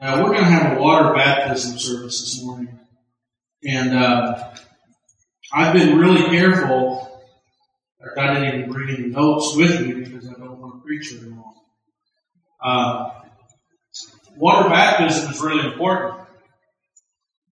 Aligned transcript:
Uh, 0.00 0.20
we're 0.22 0.30
going 0.30 0.44
to 0.44 0.50
have 0.50 0.78
a 0.78 0.80
water 0.80 1.12
baptism 1.12 1.76
service 1.76 2.20
this 2.20 2.44
morning. 2.44 2.78
And 3.64 3.96
uh, 3.96 4.54
I've 5.52 5.72
been 5.72 5.98
really 5.98 6.28
careful. 6.28 7.20
I 8.16 8.34
didn't 8.34 8.60
even 8.60 8.70
bring 8.70 8.96
any 8.96 9.08
notes 9.08 9.56
with 9.56 9.80
me 9.80 9.94
because 9.94 10.28
I 10.28 10.34
don't 10.34 10.60
want 10.60 10.74
to 10.74 10.86
preach 10.86 11.12
very 11.12 11.32
long. 11.32 11.54
Uh, 12.62 13.10
water 14.36 14.68
baptism 14.68 15.32
is 15.32 15.40
really 15.40 15.66
important 15.66 16.28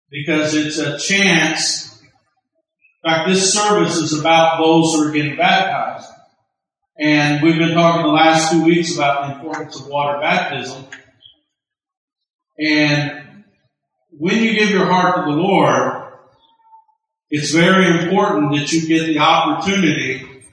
because 0.08 0.54
it's 0.54 0.78
a 0.78 0.98
chance. 0.98 2.00
In 2.00 3.10
fact, 3.10 3.28
this 3.28 3.52
service 3.52 3.96
is 3.96 4.20
about 4.20 4.58
those 4.58 4.94
who 4.94 5.08
are 5.08 5.10
getting 5.10 5.36
baptized. 5.36 6.12
And 6.96 7.42
we've 7.42 7.58
been 7.58 7.74
talking 7.74 8.02
the 8.02 8.12
last 8.12 8.52
two 8.52 8.64
weeks 8.64 8.94
about 8.94 9.26
the 9.26 9.34
importance 9.34 9.80
of 9.80 9.88
water 9.88 10.20
baptism. 10.20 10.84
And 12.58 13.44
when 14.10 14.42
you 14.42 14.54
give 14.54 14.70
your 14.70 14.86
heart 14.86 15.16
to 15.16 15.22
the 15.22 15.36
Lord, 15.36 16.12
it's 17.30 17.50
very 17.52 18.02
important 18.02 18.52
that 18.54 18.72
you 18.72 18.86
get 18.86 19.06
the 19.06 19.18
opportunity 19.18 20.44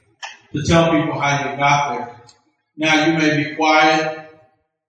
to 0.54 0.64
tell 0.64 0.92
people 0.92 1.20
how 1.20 1.52
you 1.52 1.58
got 1.58 1.96
there. 1.96 2.22
Now 2.76 3.06
you 3.06 3.14
may 3.18 3.44
be 3.44 3.56
quiet, 3.56 4.30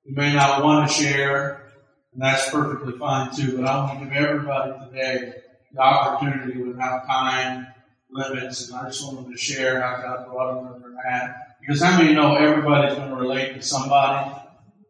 you 0.05 0.14
may 0.14 0.32
not 0.32 0.64
want 0.64 0.88
to 0.88 0.95
share, 0.95 1.72
and 2.12 2.22
that's 2.22 2.50
perfectly 2.50 2.98
fine 2.98 3.34
too, 3.34 3.58
but 3.58 3.66
I 3.66 3.84
want 3.84 3.98
to 4.00 4.05
give 4.06 4.14
everybody 4.14 4.72
today 4.86 5.34
the 5.72 5.80
opportunity 5.80 6.62
without 6.62 7.06
time 7.06 7.66
limits, 8.10 8.69
and 8.69 8.78
I 8.78 8.86
just 8.86 9.05
wanted 9.05 9.30
to 9.30 9.36
share 9.36 9.80
how 9.80 10.00
God 10.00 10.27
brought 10.27 10.55
them 10.55 10.64
where 10.64 10.91
they're 10.91 11.12
at. 11.12 11.58
Because 11.60 11.83
how 11.83 11.98
many 11.98 12.14
know 12.14 12.36
everybody's 12.36 12.96
going 12.96 13.10
to 13.10 13.16
relate 13.16 13.55
to 13.55 13.62
somebody? 13.62 14.41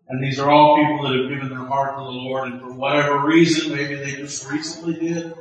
And 0.09 0.23
these 0.23 0.39
are 0.39 0.51
all 0.51 0.77
people 0.77 1.09
that 1.09 1.19
have 1.19 1.31
given 1.31 1.49
their 1.49 1.67
heart 1.67 1.97
to 1.97 2.03
the 2.03 2.11
Lord, 2.11 2.53
and 2.53 2.61
for 2.61 2.73
whatever 2.73 3.27
reason, 3.27 3.75
maybe 3.75 3.95
they 3.95 4.13
just 4.13 4.49
recently 4.51 4.95
did. 4.95 5.35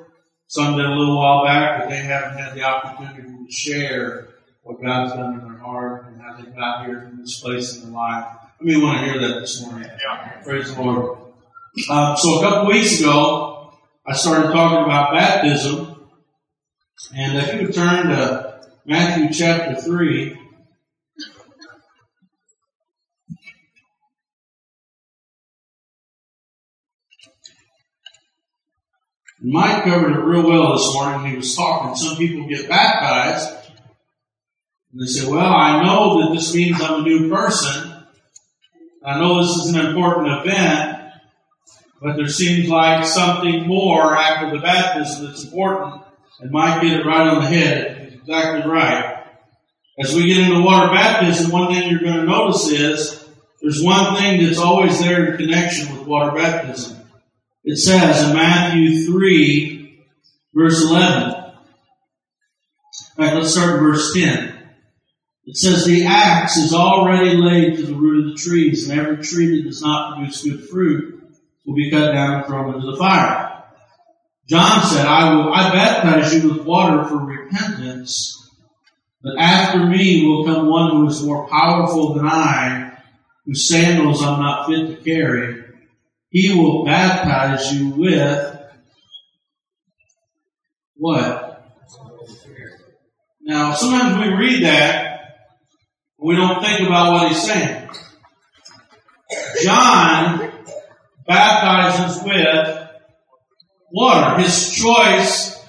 Some 0.48 0.78
did 0.78 0.86
a 0.86 0.90
little 0.90 1.18
while 1.18 1.44
back, 1.44 1.80
but 1.80 1.90
they 1.90 1.98
haven't 1.98 2.38
had 2.38 2.54
the 2.54 2.64
opportunity 2.64 3.24
to 3.24 3.52
share 3.52 4.30
what 4.62 4.82
God's 4.82 5.14
done 5.14 5.40
in 5.40 5.48
their 5.48 5.58
heart 5.58 6.06
and 6.08 6.22
how 6.22 6.38
they 6.38 6.50
got 6.52 6.86
here 6.86 7.02
from 7.02 7.20
this 7.20 7.42
place 7.42 7.76
in 7.76 7.84
their 7.84 7.92
life. 7.92 8.26
I 8.26 8.64
mean, 8.64 8.82
want 8.82 9.00
to 9.00 9.06
hear 9.06 9.20
that 9.20 9.40
this 9.42 9.62
morning. 9.62 9.90
Yeah. 9.90 10.42
Praise 10.44 10.74
the 10.74 10.82
Lord. 10.82 11.18
Uh, 11.90 12.16
so 12.16 12.40
a 12.40 12.42
couple 12.42 12.68
weeks 12.68 13.02
ago, 13.02 13.74
I 14.06 14.14
started 14.14 14.52
talking 14.52 14.86
about 14.86 15.14
baptism, 15.14 16.08
and 17.16 17.38
if 17.38 17.54
you 17.54 17.68
would 17.68 17.74
turn 17.74 18.08
to 18.10 18.70
Matthew 18.86 19.34
chapter 19.34 19.82
three. 29.44 29.52
Mike 29.52 29.84
covered 29.84 30.14
it 30.14 30.20
real 30.20 30.48
well 30.48 30.74
this 30.74 30.94
morning. 30.94 31.32
He 31.32 31.38
was 31.38 31.56
talking. 31.56 31.96
Some 31.96 32.18
people 32.18 32.48
get 32.48 32.70
baptized, 32.70 33.50
and 34.92 35.02
they 35.02 35.06
say, 35.06 35.30
"Well, 35.30 35.54
I 35.54 35.84
know 35.84 36.22
that 36.22 36.34
this 36.34 36.54
means 36.56 36.82
I'm 36.82 37.02
a 37.02 37.04
new 37.04 37.30
person. 37.30 37.92
I 39.06 39.20
know 39.20 39.42
this 39.42 39.58
is 39.58 39.74
an 39.74 39.86
important 39.86 40.46
event, 40.46 41.00
but 42.02 42.16
there 42.16 42.28
seems 42.28 42.70
like 42.70 43.06
something 43.06 43.68
more 43.68 44.16
after 44.16 44.52
the 44.52 44.62
baptism 44.62 45.26
that's 45.28 45.44
important." 45.44 46.02
And 46.40 46.52
Mike 46.52 46.82
hit 46.82 47.00
it 47.00 47.06
right 47.06 47.28
on 47.28 47.42
the 47.42 47.48
head. 47.48 48.10
He's 48.10 48.20
exactly 48.20 48.70
right. 48.70 49.24
As 50.00 50.16
we 50.16 50.26
get 50.26 50.40
into 50.40 50.62
water 50.62 50.92
baptism, 50.92 51.52
one 51.52 51.72
thing 51.72 51.90
you're 51.90 52.00
going 52.00 52.16
to 52.18 52.24
notice 52.24 52.68
is 52.68 53.24
there's 53.62 53.82
one 53.84 54.16
thing 54.16 54.44
that's 54.44 54.58
always 54.58 55.00
there 55.00 55.26
in 55.28 55.38
connection 55.38 55.96
with 55.96 56.08
water 56.08 56.32
baptism. 56.32 57.03
It 57.64 57.78
says 57.78 58.28
in 58.28 58.36
Matthew 58.36 59.06
3, 59.06 60.06
verse 60.54 60.84
11. 60.84 61.30
In 63.18 63.24
fact, 63.24 63.36
let's 63.36 63.52
start 63.52 63.78
in 63.78 63.84
verse 63.84 64.14
10. 64.14 64.54
It 65.46 65.58
says, 65.58 65.86
The 65.86 66.06
axe 66.06 66.58
is 66.58 66.74
already 66.74 67.38
laid 67.38 67.78
to 67.78 67.84
the 67.84 67.96
root 67.96 68.26
of 68.26 68.32
the 68.32 68.44
trees, 68.44 68.90
and 68.90 69.00
every 69.00 69.24
tree 69.24 69.58
that 69.58 69.64
does 69.64 69.82
not 69.82 70.16
produce 70.16 70.44
good 70.44 70.68
fruit 70.68 71.24
will 71.66 71.76
be 71.76 71.92
cut 71.92 72.12
down 72.12 72.36
and 72.36 72.46
thrown 72.46 72.76
into 72.76 72.92
the 72.92 72.98
fire. 72.98 73.64
John 74.50 74.84
said, 74.84 75.06
I 75.06 75.34
will, 75.34 75.54
I 75.54 75.72
baptize 75.72 76.34
you 76.34 76.50
with 76.50 76.66
water 76.66 77.08
for 77.08 77.18
repentance, 77.18 78.40
but 79.22 79.40
after 79.40 79.86
me 79.86 80.26
will 80.26 80.44
come 80.44 80.70
one 80.70 80.92
who 80.92 81.08
is 81.08 81.24
more 81.24 81.48
powerful 81.48 82.16
than 82.16 82.28
I, 82.28 82.98
whose 83.46 83.70
sandals 83.70 84.22
I'm 84.22 84.42
not 84.42 84.68
fit 84.68 84.88
to 84.88 84.96
carry. 85.04 85.64
He 86.34 86.52
will 86.60 86.84
baptize 86.84 87.72
you 87.72 87.90
with 87.90 88.60
what? 90.96 91.64
Now, 93.42 93.76
sometimes 93.76 94.18
we 94.18 94.34
read 94.34 94.64
that, 94.64 95.20
we 96.18 96.36
don't 96.36 96.60
think 96.64 96.88
about 96.88 97.14
what 97.14 97.28
he's 97.28 97.44
saying. 97.44 97.88
John 99.62 100.52
baptizes 101.28 102.24
with 102.24 102.90
water. 103.92 104.42
His 104.42 104.72
choice 104.72 105.64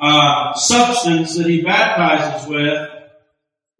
uh, 0.00 0.54
substance 0.54 1.36
that 1.36 1.46
he 1.46 1.60
baptizes 1.60 2.48
with 2.48 2.88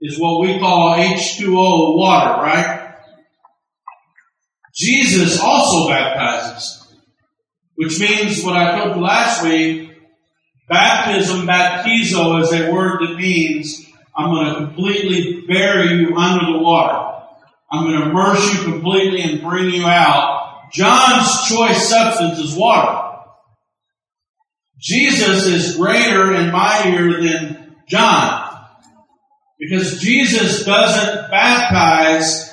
is 0.03 0.19
what 0.19 0.43
we 0.43 0.59
call 0.59 0.99
H2O 0.99 1.97
water, 1.97 2.43
right? 2.43 2.90
Jesus 4.75 5.41
also 5.41 5.89
baptizes, 5.89 6.95
which 7.75 7.99
means 7.99 8.45
what 8.45 8.57
I 8.57 8.79
told 8.79 8.97
you 8.97 9.03
last 9.03 9.45
week, 9.45 9.91
baptism, 10.69 11.47
baptizo 11.47 12.43
is 12.43 12.53
a 12.53 12.71
word 12.73 13.01
that 13.03 13.17
means 13.17 13.87
I'm 14.17 14.31
going 14.31 14.47
to 14.47 14.67
completely 14.67 15.45
bury 15.47 16.01
you 16.01 16.17
under 16.17 16.53
the 16.53 16.59
water. 16.59 17.25
I'm 17.71 17.85
going 17.85 18.01
to 18.01 18.11
immerse 18.11 18.53
you 18.53 18.73
completely 18.73 19.23
and 19.23 19.43
bring 19.43 19.71
you 19.71 19.87
out. 19.87 20.71
John's 20.73 21.49
choice 21.49 21.89
substance 21.89 22.39
is 22.39 22.57
water. 22.57 23.09
Jesus 24.79 25.47
is 25.47 25.77
greater 25.77 26.33
and 26.33 26.53
mightier 26.53 27.21
than 27.21 27.77
John. 27.87 28.47
Because 29.59 30.01
Jesus 30.01 30.65
doesn't 30.65 31.31
baptize 31.31 32.50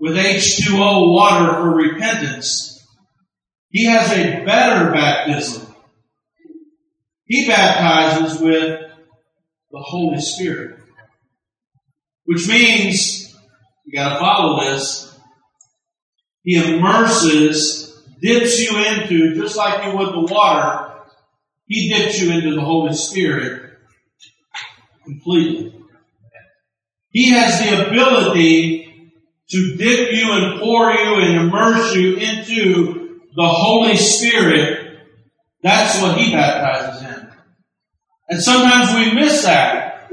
with 0.00 0.16
H2O 0.16 1.12
water 1.12 1.52
for 1.54 1.74
repentance. 1.74 2.84
He 3.68 3.84
has 3.84 4.10
a 4.10 4.44
better 4.44 4.90
baptism. 4.90 5.74
He 7.26 7.46
baptizes 7.46 8.40
with 8.40 8.80
the 9.70 9.78
Holy 9.78 10.20
Spirit. 10.20 10.78
Which 12.24 12.48
means, 12.48 13.36
you 13.84 13.92
gotta 13.92 14.18
follow 14.18 14.64
this, 14.64 15.16
He 16.42 16.56
immerses, 16.56 18.02
dips 18.20 18.58
you 18.58 18.76
into, 18.78 19.34
just 19.36 19.56
like 19.56 19.84
you 19.84 19.96
would 19.96 20.14
the 20.14 20.32
water, 20.32 20.94
He 21.66 21.88
dips 21.88 22.20
you 22.20 22.32
into 22.32 22.54
the 22.54 22.62
Holy 22.62 22.94
Spirit 22.94 23.74
completely. 25.04 25.74
He 27.10 27.30
has 27.30 27.60
the 27.60 27.88
ability 27.88 28.89
to 29.50 29.76
dip 29.76 30.12
you 30.12 30.32
and 30.32 30.60
pour 30.60 30.90
you 30.90 31.14
and 31.16 31.40
immerse 31.40 31.94
you 31.94 32.16
into 32.16 33.20
the 33.34 33.48
Holy 33.48 33.96
Spirit, 33.96 34.98
that's 35.62 36.00
what 36.00 36.18
He 36.18 36.32
baptizes 36.32 37.02
in. 37.02 37.28
And 38.28 38.40
sometimes 38.40 38.94
we 38.94 39.14
miss 39.14 39.44
that. 39.44 40.10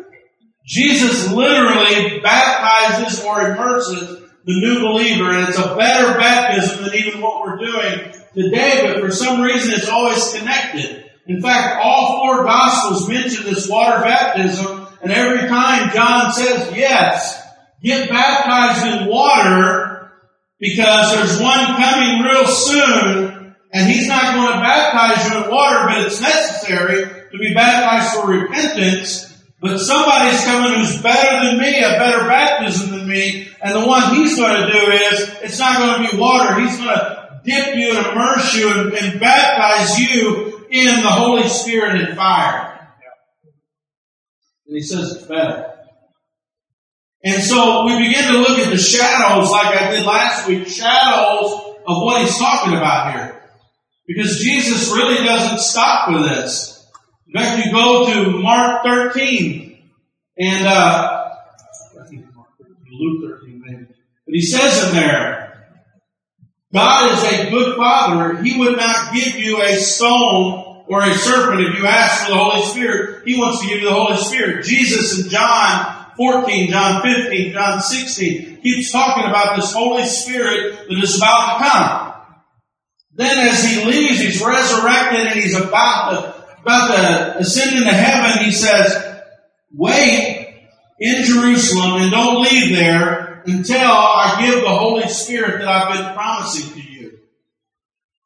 Jesus 0.65 1.31
literally 1.31 2.19
baptizes 2.19 3.23
or 3.23 3.51
immerses 3.51 4.21
the 4.45 4.53
new 4.53 4.79
believer, 4.79 5.31
and 5.31 5.49
it's 5.49 5.57
a 5.57 5.75
better 5.75 6.17
baptism 6.17 6.83
than 6.83 6.95
even 6.95 7.21
what 7.21 7.41
we're 7.41 7.57
doing 7.57 8.13
today, 8.33 8.81
but 8.85 9.01
for 9.01 9.11
some 9.11 9.41
reason 9.41 9.73
it's 9.73 9.89
always 9.89 10.33
connected. 10.33 11.05
In 11.27 11.41
fact, 11.41 11.81
all 11.83 12.19
four 12.19 12.43
Gospels 12.43 13.09
mention 13.09 13.43
this 13.43 13.67
water 13.69 14.01
baptism, 14.01 14.87
and 15.01 15.11
every 15.11 15.47
time 15.47 15.91
John 15.93 16.31
says 16.31 16.75
yes, 16.75 17.46
get 17.81 18.09
baptized 18.09 19.01
in 19.01 19.07
water 19.07 20.11
because 20.59 21.13
there's 21.13 21.41
one 21.41 21.65
coming 21.75 22.23
real 22.23 22.45
soon 22.45 23.37
and 23.71 23.89
he's 23.89 24.07
not 24.07 24.33
going 24.33 24.53
to 24.53 24.59
baptize 24.59 25.29
you 25.29 25.43
in 25.43 25.51
water, 25.51 25.85
but 25.87 26.05
it's 26.05 26.21
necessary 26.21 27.05
to 27.31 27.37
be 27.37 27.53
baptized 27.53 28.15
for 28.15 28.27
repentance. 28.27 29.25
But 29.59 29.79
somebody's 29.79 30.43
coming 30.45 30.79
who's 30.79 31.01
better 31.01 31.45
than 31.45 31.59
me, 31.59 31.79
a 31.79 31.99
better 31.99 32.27
baptism 32.27 32.91
than 32.91 33.07
me, 33.07 33.49
and 33.61 33.75
the 33.75 33.85
one 33.85 34.15
he's 34.15 34.37
going 34.37 34.61
to 34.61 34.71
do 34.71 34.91
is, 34.91 35.29
it's 35.41 35.59
not 35.59 35.77
going 35.77 36.05
to 36.05 36.11
be 36.11 36.21
water. 36.21 36.59
He's 36.61 36.77
going 36.77 36.89
to 36.89 37.41
dip 37.43 37.75
you 37.75 37.97
and 37.97 38.07
immerse 38.07 38.55
you 38.55 38.71
and, 38.71 38.93
and 38.93 39.19
baptize 39.19 39.99
you 39.99 40.65
in 40.69 41.01
the 41.01 41.09
Holy 41.09 41.47
Spirit 41.47 42.01
and 42.01 42.15
fire. 42.15 42.95
And 44.67 44.75
he 44.75 44.81
says 44.81 45.15
it's 45.15 45.25
better. 45.25 45.76
And 47.27 47.43
so 47.43 47.83
we 47.85 48.07
begin 48.07 48.31
to 48.31 48.37
look 48.37 48.57
at 48.57 48.69
the 48.69 48.77
shadows 48.77 49.51
like 49.51 49.75
I 49.75 49.91
did 49.91 50.05
last 50.05 50.47
week, 50.47 50.65
shadows 50.65 51.75
of 51.85 52.01
what 52.01 52.21
he's 52.21 52.37
talking 52.37 52.73
about 52.73 53.11
here. 53.13 53.41
Because 54.07 54.39
Jesus 54.39 54.87
really 54.93 55.25
doesn't 55.25 55.59
stop 55.59 56.09
with 56.09 56.23
this. 56.23 56.87
In 57.27 57.33
fact, 57.33 57.65
you 57.65 57.73
go 57.73 58.13
to 58.13 58.29
Mark 58.39 58.81
13 58.85 59.77
and, 60.37 60.67
uh, 60.67 61.33
Luke 62.97 63.41
13 63.41 63.61
maybe. 63.65 63.85
But 64.25 64.33
he 64.33 64.41
says 64.41 64.87
in 64.87 64.95
there, 64.95 65.67
God 66.71 67.11
is 67.11 67.23
a 67.25 67.49
good 67.49 67.75
father. 67.75 68.41
He 68.41 68.57
would 68.57 68.77
not 68.77 69.13
give 69.13 69.35
you 69.35 69.61
a 69.61 69.75
stone 69.75 70.85
or 70.87 71.03
a 71.03 71.13
serpent 71.17 71.59
if 71.59 71.77
you 71.77 71.87
ask 71.87 72.25
for 72.25 72.31
the 72.31 72.37
Holy 72.37 72.65
Spirit. 72.67 73.27
He 73.27 73.37
wants 73.37 73.59
to 73.59 73.67
give 73.67 73.79
you 73.81 73.89
the 73.89 73.93
Holy 73.93 74.15
Spirit. 74.15 74.63
Jesus 74.63 75.21
and 75.21 75.29
John 75.29 75.96
14, 76.17 76.69
John 76.69 77.01
15, 77.03 77.53
John 77.53 77.81
16 77.81 78.61
keeps 78.61 78.91
talking 78.91 79.25
about 79.25 79.55
this 79.55 79.71
Holy 79.71 80.03
Spirit 80.03 80.89
that 80.89 81.03
is 81.03 81.17
about 81.17 81.57
to 81.57 81.69
come. 81.69 82.07
Then 83.13 83.47
as 83.47 83.63
he 83.63 83.85
leaves, 83.85 84.19
he's 84.19 84.41
resurrected 84.41 85.27
and 85.27 85.39
he's 85.39 85.55
about 85.55 86.11
to, 86.11 86.61
about 86.61 86.95
to 86.95 87.37
ascend 87.39 87.77
into 87.77 87.93
heaven. 87.93 88.43
He 88.43 88.51
says, 88.51 89.21
wait 89.73 90.55
in 90.99 91.23
Jerusalem 91.23 92.01
and 92.01 92.11
don't 92.11 92.43
leave 92.43 92.75
there 92.75 93.43
until 93.45 93.89
I 93.89 94.45
give 94.45 94.61
the 94.61 94.69
Holy 94.69 95.07
Spirit 95.07 95.59
that 95.59 95.67
I've 95.67 95.95
been 95.95 96.13
promising 96.13 96.73
to 96.73 96.91
you. 96.91 97.19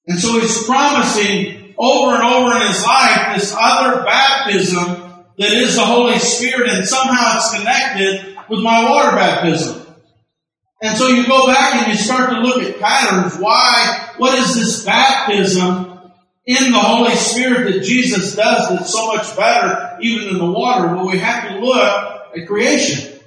And 0.08 0.20
so 0.20 0.40
he's 0.40 0.66
promising 0.66 1.74
over 1.78 2.16
and 2.16 2.24
over 2.24 2.56
in 2.58 2.68
his 2.68 2.84
life 2.84 3.36
this 3.36 3.56
other 3.58 4.04
baptism 4.04 5.01
that 5.38 5.52
is 5.52 5.76
the 5.76 5.86
Holy 5.86 6.20
Spirit 6.20 6.70
and 6.70 6.88
somehow 6.88 7.36
it's 7.36 7.58
connected 7.58 8.38
with 8.50 8.62
my 8.62 8.90
water 8.90 9.16
baptism. 9.16 9.86
And 10.82 10.98
so 10.98 11.08
you 11.08 11.28
go 11.28 11.48
back 11.48 11.76
and 11.76 11.92
you 11.92 11.98
start 11.98 12.32
to 12.32 12.40
look 12.40 12.64
at 12.64 12.80
patterns. 12.80 13.38
Why, 13.38 14.10
what 14.18 14.38
is 14.38 14.56
this 14.56 14.84
baptism 14.84 16.00
in 16.46 16.72
the 16.72 16.80
Holy 16.80 17.16
Spirit 17.16 17.72
that 17.72 17.84
Jesus 17.84 18.36
does 18.36 18.70
that's 18.70 18.92
so 18.92 19.08
much 19.08 19.36
better 19.38 19.98
even 20.02 20.28
than 20.28 20.40
the 20.40 20.52
water? 20.52 20.96
Well, 20.96 21.08
we 21.08 21.20
have 21.20 21.50
to 21.50 21.60
look 21.60 22.22
at 22.36 22.48
creation. 22.48 23.20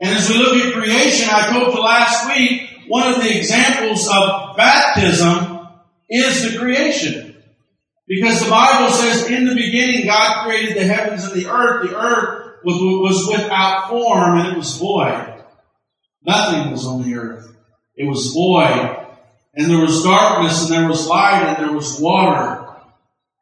And 0.00 0.14
as 0.14 0.28
we 0.28 0.36
look 0.38 0.56
at 0.56 0.74
creation, 0.74 1.28
I 1.30 1.52
told 1.52 1.74
you 1.74 1.80
last 1.80 2.26
week, 2.28 2.70
one 2.88 3.12
of 3.12 3.22
the 3.22 3.36
examples 3.36 4.08
of 4.08 4.56
baptism 4.56 5.68
is 6.10 6.52
the 6.52 6.58
creation. 6.58 7.25
Because 8.08 8.42
the 8.42 8.50
Bible 8.50 8.92
says 8.92 9.30
in 9.30 9.46
the 9.46 9.54
beginning 9.54 10.06
God 10.06 10.44
created 10.44 10.76
the 10.76 10.84
heavens 10.84 11.24
and 11.24 11.34
the 11.34 11.50
earth. 11.50 11.88
The 11.88 11.96
earth 11.96 12.54
was, 12.64 12.76
was 12.76 13.38
without 13.38 13.88
form 13.88 14.38
and 14.38 14.52
it 14.52 14.56
was 14.56 14.76
void. 14.78 15.42
Nothing 16.24 16.70
was 16.70 16.86
on 16.86 17.02
the 17.02 17.16
earth. 17.16 17.54
It 17.96 18.08
was 18.08 18.32
void. 18.32 19.04
And 19.54 19.70
there 19.70 19.80
was 19.80 20.02
darkness 20.02 20.64
and 20.64 20.72
there 20.72 20.88
was 20.88 21.06
light 21.06 21.42
and 21.42 21.64
there 21.64 21.74
was 21.74 21.98
water. 22.00 22.64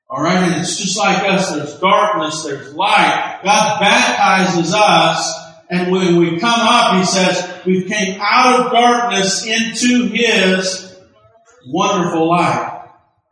Alright, 0.08 0.36
and 0.36 0.60
it's 0.60 0.78
just 0.78 0.96
like 0.96 1.24
us. 1.24 1.52
There's 1.54 1.78
darkness, 1.80 2.44
there's 2.44 2.72
light. 2.74 3.40
God 3.42 3.80
baptizes 3.80 4.72
us 4.72 5.44
and 5.70 5.90
when 5.90 6.16
we 6.16 6.38
come 6.38 6.60
up, 6.60 6.98
He 6.98 7.04
says, 7.04 7.62
we 7.66 7.84
came 7.84 8.20
out 8.20 8.66
of 8.66 8.72
darkness 8.72 9.46
into 9.46 10.08
His 10.08 10.96
wonderful 11.66 12.28
light. 12.28 12.73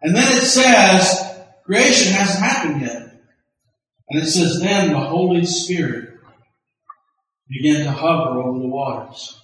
And 0.03 0.17
then 0.17 0.37
it 0.37 0.43
says, 0.43 1.39
creation 1.65 2.13
hasn't 2.13 2.45
happened 2.45 2.83
yet. 2.83 3.03
And 4.11 4.23
it 4.23 4.27
says, 4.27 4.61
then 4.61 4.93
the 4.93 5.01
Holy 5.01 5.47
Spirit 5.47 6.19
began 7.49 7.85
to 7.85 7.93
hover 7.93 8.41
over 8.41 8.59
the 8.59 8.69
waters. 8.69 9.39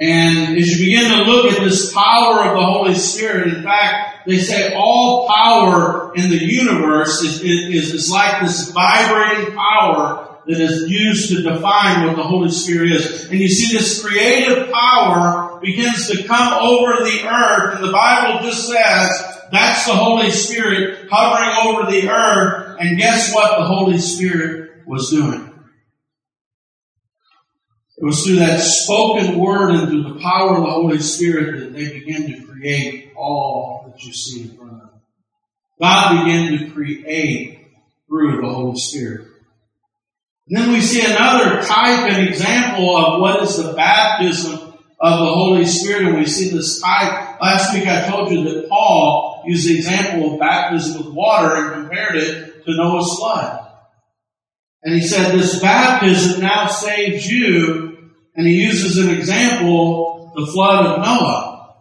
And 0.00 0.56
as 0.56 0.78
you 0.78 0.86
begin 0.86 1.10
to 1.10 1.30
look 1.30 1.52
at 1.52 1.64
this 1.64 1.92
power 1.92 2.44
of 2.44 2.56
the 2.56 2.64
Holy 2.64 2.94
Spirit, 2.94 3.48
in 3.48 3.62
fact, 3.62 4.26
they 4.26 4.38
say 4.38 4.74
all 4.74 5.28
power 5.28 6.12
in 6.14 6.30
the 6.30 6.38
universe 6.38 7.22
is, 7.22 7.42
is, 7.42 7.94
is 7.94 8.10
like 8.10 8.42
this 8.42 8.70
vibrating 8.70 9.56
power 9.56 10.27
that 10.48 10.60
is 10.60 10.88
used 10.88 11.28
to 11.28 11.42
define 11.42 12.06
what 12.06 12.16
the 12.16 12.22
Holy 12.22 12.50
Spirit 12.50 12.92
is. 12.92 13.28
And 13.28 13.38
you 13.38 13.48
see 13.48 13.76
this 13.76 14.02
creative 14.02 14.72
power 14.72 15.60
begins 15.60 16.08
to 16.08 16.24
come 16.24 16.54
over 16.54 17.04
the 17.04 17.28
earth, 17.28 17.76
and 17.76 17.84
the 17.84 17.92
Bible 17.92 18.40
just 18.48 18.66
says 18.66 19.10
that's 19.52 19.84
the 19.84 19.92
Holy 19.92 20.30
Spirit 20.30 21.08
hovering 21.10 21.68
over 21.68 21.90
the 21.90 22.08
earth, 22.08 22.78
and 22.80 22.98
guess 22.98 23.34
what 23.34 23.58
the 23.58 23.64
Holy 23.64 23.98
Spirit 23.98 24.86
was 24.86 25.10
doing? 25.10 25.44
It 27.98 28.04
was 28.04 28.24
through 28.24 28.36
that 28.36 28.60
spoken 28.60 29.38
word 29.38 29.74
and 29.74 29.88
through 29.88 30.14
the 30.14 30.20
power 30.20 30.56
of 30.56 30.62
the 30.62 30.70
Holy 30.70 30.98
Spirit 30.98 31.60
that 31.60 31.72
they 31.74 31.92
began 31.92 32.22
to 32.22 32.46
create 32.46 33.12
all 33.16 33.84
that 33.86 34.02
you 34.02 34.14
see 34.14 34.42
in 34.42 34.56
front 34.56 34.72
of 34.72 34.78
them. 34.78 34.90
God 35.78 36.24
began 36.24 36.58
to 36.58 36.70
create 36.70 37.66
through 38.08 38.40
the 38.40 38.48
Holy 38.48 38.76
Spirit. 38.76 39.27
And 40.48 40.58
then 40.58 40.72
we 40.72 40.80
see 40.80 41.04
another 41.04 41.60
type 41.62 42.10
and 42.10 42.26
example 42.26 42.96
of 42.96 43.20
what 43.20 43.42
is 43.42 43.56
the 43.56 43.74
baptism 43.74 44.54
of 45.00 45.18
the 45.20 45.32
Holy 45.32 45.66
Spirit, 45.66 46.06
and 46.06 46.18
we 46.18 46.26
see 46.26 46.50
this 46.50 46.80
type. 46.80 47.40
Last 47.40 47.74
week 47.74 47.86
I 47.86 48.08
told 48.08 48.32
you 48.32 48.44
that 48.44 48.68
Paul 48.68 49.44
used 49.46 49.68
the 49.68 49.76
example 49.76 50.34
of 50.34 50.40
baptism 50.40 51.04
with 51.04 51.14
water 51.14 51.54
and 51.54 51.74
compared 51.74 52.16
it 52.16 52.64
to 52.64 52.76
Noah's 52.76 53.14
flood. 53.18 53.66
And 54.82 54.94
he 54.94 55.06
said, 55.06 55.32
this 55.32 55.60
baptism 55.60 56.40
now 56.40 56.66
saves 56.66 57.30
you. 57.30 58.10
And 58.34 58.46
he 58.46 58.62
uses 58.62 58.96
an 59.04 59.14
example, 59.14 60.32
the 60.34 60.46
flood 60.46 60.86
of 60.86 60.98
Noah. 60.98 61.74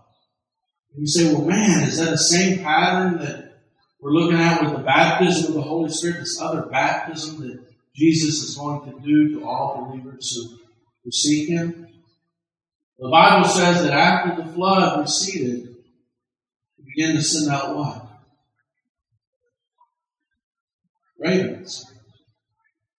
And 0.93 1.01
you 1.01 1.07
say, 1.07 1.33
well, 1.33 1.45
man, 1.45 1.87
is 1.87 1.99
that 1.99 2.09
the 2.09 2.17
same 2.17 2.63
pattern 2.63 3.19
that 3.19 3.61
we're 4.01 4.11
looking 4.11 4.39
at 4.39 4.61
with 4.61 4.71
the 4.73 4.83
baptism 4.83 5.49
of 5.49 5.53
the 5.53 5.61
Holy 5.61 5.89
Spirit, 5.89 6.19
this 6.19 6.41
other 6.41 6.63
baptism 6.63 7.41
that 7.41 7.63
Jesus 7.97 8.43
is 8.43 8.55
going 8.55 8.91
to 8.91 8.99
do 8.99 9.39
to 9.39 9.45
all 9.45 9.89
believers 9.89 10.31
who, 10.35 10.57
who 11.03 11.11
seek 11.11 11.49
Him? 11.49 11.87
The 12.99 13.09
Bible 13.09 13.47
says 13.47 13.83
that 13.83 13.93
after 13.93 14.41
the 14.41 14.51
flood 14.53 15.01
receded, 15.01 15.75
he 16.77 16.83
began 16.95 17.15
to 17.15 17.21
send 17.21 17.51
out 17.51 17.75
what? 17.75 18.07
Ravens. 21.19 21.85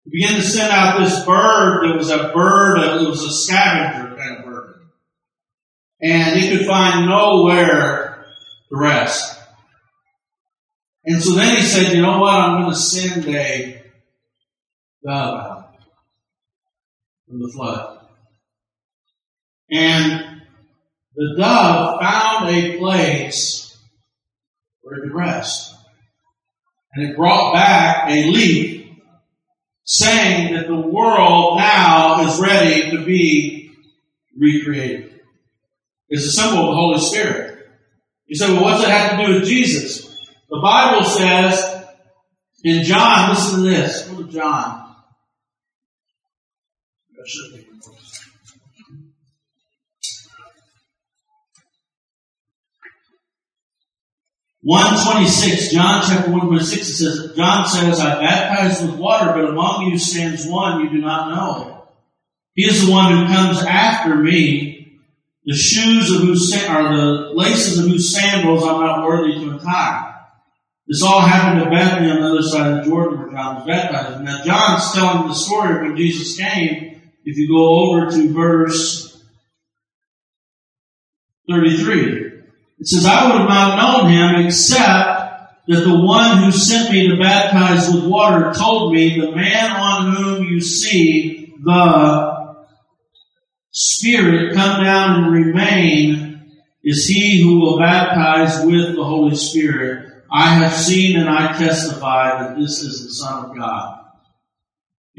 He 0.05 0.11
began 0.11 0.37
to 0.37 0.47
send 0.47 0.71
out 0.71 1.00
this 1.00 1.25
bird 1.25 1.85
that 1.85 1.97
was 1.97 2.11
a 2.11 2.33
bird, 2.33 3.03
it 3.03 3.09
was 3.09 3.25
a 3.25 3.33
scavenger 3.33 4.17
kind 4.17 4.39
of 4.39 4.45
bird. 4.45 4.75
And 6.00 6.39
it 6.39 6.56
could 6.56 6.67
find 6.67 7.06
nowhere 7.06 8.27
to 8.69 8.77
rest. 8.77 9.37
And 11.05 11.23
so 11.23 11.33
then 11.35 11.57
he 11.57 11.62
said, 11.62 11.93
you 11.93 12.02
know 12.02 12.19
what, 12.19 12.35
I'm 12.35 12.62
going 12.62 12.73
to 12.73 12.78
send 12.78 13.26
a 13.26 13.77
dove 15.05 15.35
out 15.35 15.75
from 17.26 17.40
the 17.40 17.50
flood. 17.55 18.07
And 19.71 20.43
the 21.14 21.35
dove 21.37 22.00
found 22.00 22.49
a 22.49 22.78
place 22.78 23.76
where 24.83 24.99
it 24.99 25.02
could 25.02 25.14
rest. 25.14 25.75
And 26.95 27.11
it 27.11 27.17
brought 27.17 27.55
back 27.55 28.09
a 28.09 28.31
leaf 28.31 28.87
saying 29.85 30.55
that 30.55 30.69
the 30.69 30.81
world 30.81 31.59
now 31.59 32.26
is 32.26 32.40
ready 32.40 32.90
to 32.90 33.05
be 33.05 33.73
recreated. 34.38 35.21
It's 36.09 36.25
a 36.25 36.31
symbol 36.31 36.61
of 36.61 36.67
the 36.67 36.75
Holy 36.75 37.00
Spirit. 37.00 37.67
You 38.26 38.37
say, 38.37 38.52
well, 38.52 38.64
what's 38.64 38.85
it 38.85 38.90
have 38.90 39.19
to 39.19 39.26
do 39.26 39.35
with 39.35 39.49
Jesus? 39.49 40.07
The 40.49 40.61
Bible 40.62 41.05
says 41.05 41.85
in 42.64 42.85
John, 42.85 43.31
listen 43.31 43.62
to 43.62 43.71
this. 43.71 44.09
Go 44.09 44.23
to 44.23 44.28
John. 44.31 44.88
126, 54.63 55.73
John 55.73 56.03
chapter 56.07 56.31
126, 56.31 56.89
it 56.89 56.93
says, 56.93 57.37
John 57.37 57.67
says, 57.67 58.01
I 58.01 58.21
baptize 58.21 58.83
with 58.83 58.99
water, 58.99 59.33
but 59.33 59.49
among 59.49 59.87
you 59.87 59.99
stands 59.99 60.47
one 60.47 60.83
you 60.83 60.91
do 60.91 60.99
not 60.99 61.35
know. 61.35 61.89
He 62.55 62.67
is 62.67 62.85
the 62.85 62.93
one 62.93 63.13
who 63.17 63.33
comes 63.33 63.63
after 63.63 64.17
me, 64.17 65.01
the 65.47 65.55
shoes 65.55 66.11
of 66.11 66.23
whose, 66.23 66.53
or 66.55 66.83
the 66.83 67.33
laces 67.35 67.79
of 67.79 67.87
whose 67.87 68.13
sandals 68.13 68.63
I'm 68.63 68.81
not 68.81 69.07
worthy 69.07 69.35
to 69.35 69.53
untie. 69.53 70.15
This 70.87 71.03
all 71.03 71.21
happened 71.21 71.65
to 71.65 71.71
Bethany 71.71 72.11
on 72.11 72.21
the 72.21 72.29
other 72.29 72.43
side 72.43 72.73
of 72.73 72.85
the 72.85 72.91
Jordan 72.91 73.21
where 73.21 73.31
John 73.31 73.55
was 73.57 73.67
baptized. 73.67 74.23
Now 74.23 74.43
John's 74.43 74.93
telling 74.93 75.29
the 75.29 75.35
story 75.35 75.83
when 75.83 75.97
Jesus 75.97 76.37
came. 76.37 76.98
If 77.30 77.37
you 77.37 77.47
go 77.47 77.90
over 77.90 78.11
to 78.11 78.32
verse 78.32 79.23
33. 81.47 82.32
It 82.78 82.87
says, 82.87 83.04
I 83.04 83.30
would 83.30 83.40
have 83.40 83.49
not 83.50 83.76
known 83.76 84.11
him 84.11 84.47
except 84.47 85.66
that 85.66 85.85
the 85.85 86.00
one 86.00 86.38
who 86.38 86.50
sent 86.50 86.90
me 86.90 87.08
to 87.08 87.18
baptize 87.18 87.92
with 87.92 88.06
water 88.06 88.54
told 88.54 88.94
me, 88.94 89.20
the 89.20 89.32
man 89.32 89.70
on 89.73 90.16
whom 90.16 90.44
you 90.44 90.62
see 90.62 91.52
the 91.62 92.56
Spirit 93.73 94.54
come 94.54 94.82
down 94.82 95.25
and 95.25 95.32
remain 95.35 96.50
is 96.82 97.06
he 97.06 97.42
who 97.42 97.61
will 97.61 97.78
baptize 97.78 98.64
with 98.64 98.97
the 98.97 99.04
Holy 99.04 99.37
Spirit. 99.37 100.25
I 100.32 100.54
have 100.54 100.73
seen 100.73 101.18
and 101.18 101.28
I 101.28 101.52
testify 101.58 102.42
that 102.42 102.56
this 102.56 102.80
is 102.80 103.04
the 103.04 103.12
Son 103.12 103.50
of 103.50 103.54
God. 103.54 103.99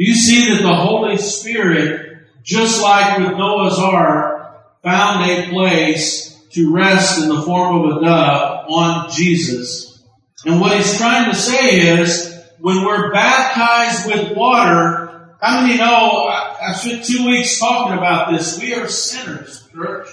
You 0.01 0.15
see 0.15 0.53
that 0.53 0.61
the 0.61 0.73
Holy 0.73 1.17
Spirit, 1.17 2.19
just 2.41 2.81
like 2.81 3.19
with 3.19 3.37
Noah's 3.37 3.77
Ark, 3.77 4.81
found 4.81 5.29
a 5.29 5.49
place 5.49 6.41
to 6.51 6.73
rest 6.73 7.21
in 7.21 7.27
the 7.27 7.41
form 7.41 7.81
of 7.81 7.97
a 7.97 8.05
dove 8.05 8.69
on 8.69 9.11
Jesus? 9.11 10.01
And 10.45 10.61
what 10.61 10.77
he's 10.77 10.97
trying 10.97 11.29
to 11.29 11.35
say 11.35 11.99
is, 11.99 12.33
when 12.59 12.85
we're 12.85 13.11
baptized 13.11 14.05
with 14.05 14.37
water, 14.37 15.35
how 15.41 15.63
many 15.63 15.77
know, 15.77 16.29
I 16.29 16.71
spent 16.75 17.03
two 17.03 17.25
weeks 17.25 17.59
talking 17.59 17.97
about 17.97 18.31
this, 18.31 18.57
we 18.57 18.73
are 18.75 18.87
sinners, 18.87 19.67
church. 19.73 20.07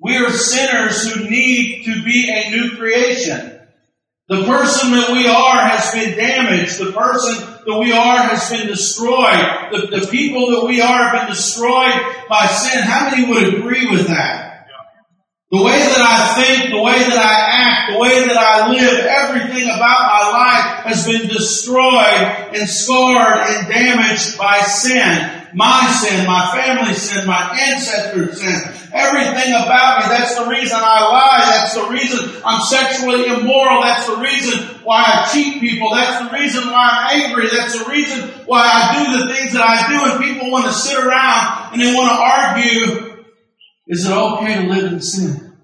We 0.00 0.16
are 0.16 0.30
sinners 0.30 1.12
who 1.12 1.28
need 1.28 1.84
to 1.84 2.02
be 2.02 2.30
a 2.30 2.50
new 2.50 2.78
creation. 2.78 3.60
The 4.28 4.44
person 4.44 4.92
that 4.92 5.12
we 5.12 5.26
are 5.26 5.68
has 5.68 5.92
been 5.92 6.16
damaged. 6.16 6.78
The 6.78 6.92
person 6.92 7.51
that 7.66 7.78
we 7.78 7.92
are 7.92 8.18
has 8.18 8.50
been 8.50 8.66
destroyed. 8.66 9.70
The, 9.72 10.00
the 10.00 10.06
people 10.08 10.50
that 10.50 10.66
we 10.66 10.80
are 10.80 11.08
have 11.08 11.26
been 11.26 11.34
destroyed 11.34 11.94
by 12.28 12.46
sin. 12.46 12.82
How 12.82 13.10
many 13.10 13.28
would 13.28 13.54
agree 13.54 13.90
with 13.90 14.08
that? 14.08 14.66
The 15.50 15.62
way 15.62 15.78
that 15.78 16.00
I 16.00 16.42
think, 16.42 16.70
the 16.70 16.80
way 16.80 16.98
that 16.98 17.18
I 17.18 17.34
act, 17.68 17.92
the 17.92 17.98
way 17.98 18.26
that 18.26 18.36
I 18.36 18.72
live, 18.72 19.04
everything 19.04 19.64
about 19.64 19.78
my 19.78 20.30
life 20.32 20.86
has 20.86 21.06
been 21.06 21.28
destroyed 21.28 22.56
and 22.56 22.68
scarred 22.68 23.44
and 23.48 23.68
damaged 23.68 24.38
by 24.38 24.62
sin 24.62 25.41
my 25.54 25.86
sin, 25.90 26.26
my 26.26 26.50
family 26.54 26.94
sin, 26.94 27.26
my 27.26 27.56
ancestors' 27.68 28.40
sin, 28.40 28.60
everything 28.92 29.52
about 29.52 30.00
me. 30.00 30.08
That's 30.08 30.36
the 30.36 30.46
reason 30.46 30.78
I 30.80 31.00
lie. 31.08 31.44
That's 31.50 31.74
the 31.74 31.88
reason 31.88 32.42
I'm 32.44 32.62
sexually 32.62 33.26
immoral. 33.26 33.82
That's 33.82 34.06
the 34.06 34.16
reason 34.16 34.58
why 34.84 35.04
I 35.06 35.28
cheat 35.32 35.60
people. 35.60 35.90
That's 35.90 36.24
the 36.24 36.36
reason 36.36 36.70
why 36.70 36.88
I'm 36.90 37.22
angry. 37.22 37.48
That's 37.48 37.78
the 37.78 37.90
reason 37.90 38.28
why 38.46 38.62
I 38.62 39.04
do 39.04 39.18
the 39.18 39.34
things 39.34 39.52
that 39.52 39.62
I 39.62 39.88
do. 39.88 40.12
And 40.12 40.24
people 40.24 40.50
want 40.50 40.66
to 40.66 40.72
sit 40.72 40.98
around 40.98 41.72
and 41.72 41.80
they 41.80 41.94
want 41.94 42.10
to 42.10 42.18
argue, 42.22 43.24
is 43.88 44.06
it 44.06 44.12
okay 44.12 44.54
to 44.54 44.72
live 44.72 44.92
in 44.92 45.00
sin? 45.00 45.56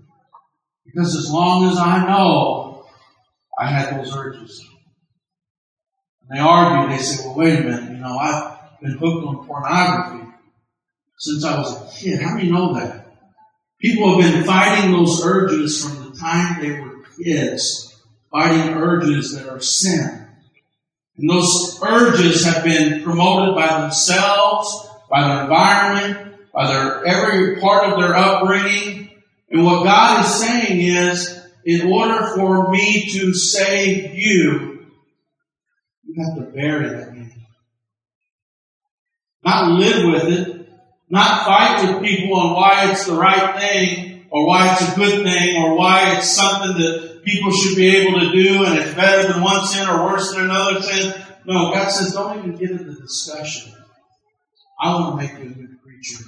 Because 0.84 1.16
as 1.16 1.30
long 1.30 1.70
as 1.70 1.78
I 1.78 2.06
know 2.06 2.86
I 3.58 3.66
had 3.66 3.98
those 3.98 4.14
urges. 4.14 4.64
And 6.22 6.38
they 6.38 6.42
argue, 6.42 6.94
they 6.94 7.02
say, 7.02 7.26
well, 7.26 7.36
wait 7.36 7.58
a 7.58 7.62
minute, 7.62 7.90
you 7.90 7.96
know, 7.96 8.16
I've, 8.16 8.57
been 8.80 8.92
hooked 8.92 9.26
on 9.26 9.46
pornography 9.46 10.28
since 11.18 11.44
I 11.44 11.58
was 11.58 11.74
a 11.74 11.98
kid. 11.98 12.22
How 12.22 12.34
many 12.34 12.50
know 12.50 12.74
that? 12.74 13.06
People 13.80 14.20
have 14.20 14.32
been 14.32 14.44
fighting 14.44 14.92
those 14.92 15.24
urges 15.24 15.84
from 15.84 16.10
the 16.10 16.18
time 16.18 16.60
they 16.60 16.80
were 16.80 17.04
kids, 17.22 17.96
fighting 18.30 18.74
urges 18.74 19.34
that 19.34 19.48
are 19.48 19.60
sin. 19.60 20.26
And 21.16 21.30
those 21.30 21.78
urges 21.82 22.44
have 22.44 22.64
been 22.64 23.02
promoted 23.02 23.54
by 23.54 23.82
themselves, 23.82 24.88
by 25.10 25.26
their 25.26 25.42
environment, 25.42 26.36
by 26.52 26.66
their 26.66 27.06
every 27.06 27.60
part 27.60 27.92
of 27.92 28.00
their 28.00 28.14
upbringing. 28.14 29.10
And 29.50 29.64
what 29.64 29.84
God 29.84 30.24
is 30.24 30.34
saying 30.34 30.80
is, 30.80 31.40
in 31.64 31.92
order 31.92 32.34
for 32.34 32.70
me 32.70 33.08
to 33.12 33.34
save 33.34 34.14
you, 34.14 34.86
you 36.04 36.24
have 36.24 36.36
to 36.36 36.52
bury 36.52 36.88
that 36.88 37.07
not 39.44 39.72
live 39.72 40.12
with 40.12 40.24
it, 40.24 40.68
not 41.08 41.44
fight 41.46 41.82
with 41.82 42.02
people 42.02 42.38
on 42.38 42.54
why 42.54 42.90
it's 42.90 43.06
the 43.06 43.14
right 43.14 43.58
thing 43.58 44.26
or 44.30 44.46
why 44.46 44.72
it's 44.72 44.92
a 44.92 44.96
good 44.96 45.22
thing 45.24 45.62
or 45.62 45.76
why 45.76 46.16
it's 46.16 46.30
something 46.30 46.76
that 46.76 47.22
people 47.24 47.50
should 47.50 47.76
be 47.76 47.96
able 47.96 48.20
to 48.20 48.32
do 48.32 48.64
and 48.64 48.78
it's 48.78 48.94
better 48.94 49.32
than 49.32 49.42
one 49.42 49.64
sin 49.66 49.88
or 49.88 50.04
worse 50.04 50.32
than 50.32 50.44
another 50.44 50.82
sin. 50.82 51.14
No, 51.46 51.72
God 51.72 51.88
says 51.88 52.12
don't 52.12 52.38
even 52.38 52.56
get 52.56 52.70
into 52.70 52.84
the 52.84 53.00
discussion. 53.00 53.72
I 54.80 54.94
want 54.94 55.20
to 55.20 55.26
make 55.26 55.32
you 55.38 55.50
a 55.50 55.56
new 55.56 55.76
creature. 55.82 56.24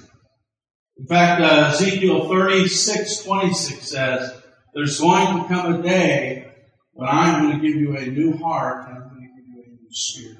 In 0.97 1.05
fact, 1.05 1.41
uh, 1.41 1.71
Ezekiel 1.73 2.27
36, 2.27 3.23
26 3.23 3.87
says, 3.87 4.41
there's 4.73 4.99
going 4.99 5.41
to 5.41 5.47
come 5.47 5.75
a 5.75 5.81
day 5.81 6.51
when 6.93 7.09
I'm 7.09 7.43
going 7.43 7.59
to 7.59 7.67
give 7.67 7.75
you 7.75 7.97
a 7.97 8.05
new 8.05 8.37
heart 8.37 8.87
and 8.87 8.97
I'm 8.97 9.09
going 9.09 9.21
to 9.21 9.35
give 9.35 9.47
you 9.47 9.63
a 9.63 9.69
new 9.69 9.89
spirit. 9.91 10.37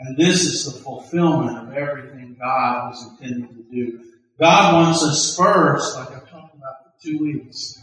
And 0.00 0.16
this 0.16 0.44
is 0.44 0.64
the 0.64 0.80
fulfillment 0.80 1.58
of 1.58 1.74
everything 1.76 2.34
God 2.40 2.88
was 2.88 3.18
intending 3.20 3.54
to 3.54 3.62
do. 3.70 4.02
God 4.38 4.72
wants 4.72 5.02
us 5.02 5.36
first, 5.36 5.94
like 5.94 6.08
I've 6.08 6.30
talked 6.30 6.56
about 6.56 6.74
for 6.84 6.92
two 7.02 7.18
weeks. 7.18 7.78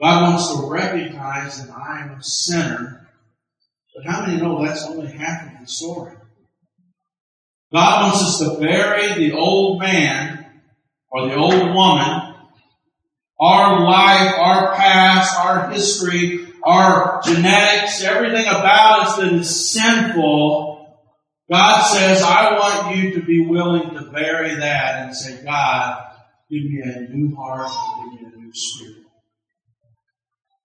God 0.00 0.30
wants 0.30 0.48
to 0.48 0.70
recognize 0.70 1.62
that 1.62 1.76
I 1.76 2.04
am 2.04 2.18
a 2.18 2.22
sinner. 2.22 3.06
But 3.94 4.06
how 4.06 4.24
many 4.24 4.40
know 4.40 4.64
that's 4.64 4.86
only 4.86 5.12
half 5.12 5.52
of 5.52 5.60
the 5.60 5.66
story? 5.66 6.16
God 7.70 8.02
wants 8.02 8.22
us 8.22 8.38
to 8.38 8.58
bury 8.58 9.12
the 9.14 9.36
old 9.36 9.78
man 9.78 10.46
or 11.10 11.28
the 11.28 11.36
old 11.36 11.74
woman, 11.74 12.34
our 13.38 13.84
life, 13.84 14.34
our 14.38 14.74
past, 14.74 15.38
our 15.38 15.70
history, 15.70 16.48
our 16.64 17.20
genetics, 17.22 18.02
everything 18.02 18.46
about 18.46 19.00
us 19.00 19.16
that 19.16 19.32
is 19.34 19.70
sinful 19.70 20.71
God 21.52 21.82
says, 21.82 22.22
I 22.22 22.58
want 22.58 22.96
you 22.96 23.12
to 23.12 23.22
be 23.22 23.44
willing 23.46 23.90
to 23.90 24.10
bury 24.10 24.54
that 24.54 25.04
and 25.04 25.14
say, 25.14 25.44
God, 25.44 26.02
give 26.50 26.62
me 26.62 26.80
a 26.82 27.00
new 27.10 27.36
heart 27.36 27.68
and 27.70 28.18
give 28.18 28.22
me 28.22 28.32
a 28.34 28.38
new 28.38 28.50
spirit. 28.54 29.04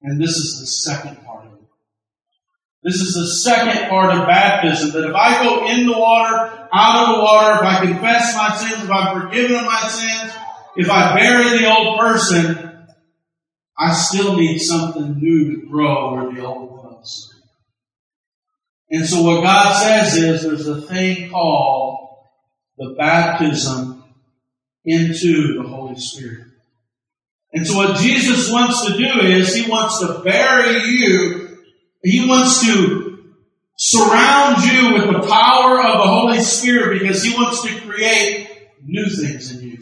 And 0.02 0.22
this 0.22 0.30
is 0.30 0.62
the 0.62 0.68
second 0.68 1.26
part 1.26 1.48
of 1.48 1.54
it. 1.56 1.60
This 2.84 3.02
is 3.02 3.16
the 3.16 3.28
second 3.28 3.90
part 3.90 4.16
of 4.16 4.28
baptism, 4.28 4.92
that 4.92 5.10
if 5.10 5.14
I 5.14 5.44
go 5.44 5.68
in 5.68 5.88
the 5.88 5.98
water, 5.98 6.70
out 6.72 7.10
of 7.10 7.16
the 7.16 7.22
water, 7.22 7.56
if 7.56 7.64
I 7.64 7.86
confess 7.86 8.38
my 8.38 8.56
sins, 8.56 8.86
if 8.86 8.90
I'm 8.90 9.22
forgiven 9.22 9.58
of 9.58 9.66
my 9.66 9.90
sins, 9.90 10.32
if 10.78 10.90
I 10.90 11.16
bury 11.16 11.60
the 11.60 11.70
old 11.70 12.00
person, 12.00 12.88
I 13.78 13.94
still 13.94 14.38
need 14.38 14.60
something 14.60 15.18
new 15.20 15.52
to 15.54 15.68
grow 15.68 16.14
where 16.14 16.34
the 16.34 16.46
old 16.46 16.72
was. 16.72 17.37
And 18.90 19.06
so 19.06 19.24
what 19.24 19.44
God 19.44 19.74
says 19.74 20.16
is 20.16 20.44
there's 20.44 20.68
a 20.68 20.82
thing 20.82 21.30
called 21.30 22.18
the 22.78 22.96
baptism 22.98 24.04
into 24.86 25.62
the 25.62 25.68
Holy 25.68 25.96
Spirit. 25.96 26.48
And 27.54 27.66
so 27.66 27.76
what 27.76 27.98
Jesus 27.98 28.52
wants 28.52 28.86
to 28.86 28.98
do 28.98 29.20
is 29.22 29.54
he 29.56 29.70
wants 29.70 30.00
to 30.00 30.22
bury 30.24 30.84
you. 30.86 31.58
He 32.04 32.28
wants 32.28 32.66
to 32.66 33.34
surround 33.76 34.64
you 34.64 34.94
with 34.94 35.22
the 35.22 35.28
power 35.28 35.80
of 35.80 35.98
the 35.98 36.08
Holy 36.08 36.40
Spirit 36.42 37.00
because 37.00 37.24
he 37.24 37.34
wants 37.34 37.64
to 37.64 37.82
create 37.82 38.50
new 38.84 39.06
things 39.10 39.52
in 39.52 39.70
you. 39.70 39.78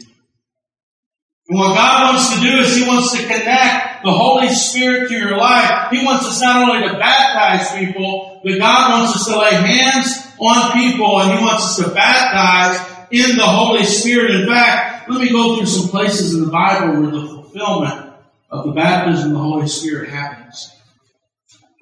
And 1.48 1.58
what 1.58 1.74
God 1.74 2.14
wants 2.14 2.34
to 2.34 2.40
do 2.40 2.58
is 2.58 2.76
He 2.76 2.86
wants 2.86 3.12
to 3.12 3.22
connect 3.22 3.85
the 4.02 4.12
Holy 4.12 4.48
Spirit 4.48 5.08
to 5.08 5.14
your 5.14 5.36
life. 5.36 5.90
He 5.90 6.04
wants 6.04 6.26
us 6.26 6.40
not 6.40 6.68
only 6.68 6.88
to 6.88 6.98
baptize 6.98 7.76
people, 7.78 8.40
but 8.42 8.58
God 8.58 8.90
wants 8.98 9.16
us 9.16 9.26
to 9.26 9.38
lay 9.38 9.54
hands 9.54 10.26
on 10.38 10.72
people 10.72 11.20
and 11.20 11.38
He 11.38 11.44
wants 11.44 11.64
us 11.64 11.76
to 11.84 11.94
baptize 11.94 12.78
in 13.10 13.36
the 13.36 13.46
Holy 13.46 13.84
Spirit. 13.84 14.40
In 14.40 14.46
fact, 14.46 15.08
let 15.08 15.20
me 15.20 15.30
go 15.30 15.56
through 15.56 15.66
some 15.66 15.88
places 15.88 16.34
in 16.34 16.44
the 16.44 16.50
Bible 16.50 17.00
where 17.00 17.10
the 17.10 17.26
fulfillment 17.28 18.12
of 18.50 18.66
the 18.66 18.72
baptism 18.72 19.28
of 19.28 19.32
the 19.32 19.38
Holy 19.38 19.68
Spirit 19.68 20.10
happens. 20.10 20.72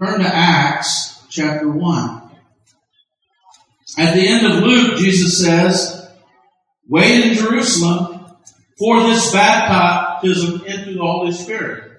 Turn 0.02 0.20
to 0.20 0.26
Acts 0.26 1.22
chapter 1.30 1.68
1. 1.68 2.22
At 3.96 4.14
the 4.14 4.26
end 4.26 4.46
of 4.46 4.62
Luke, 4.62 4.98
Jesus 4.98 5.40
says, 5.40 6.08
Wait 6.88 7.26
in 7.26 7.34
Jerusalem 7.34 8.26
for 8.78 9.00
this 9.04 9.32
baptism 9.32 10.64
into 10.66 10.94
the 10.94 11.00
Holy 11.00 11.32
Spirit. 11.32 11.93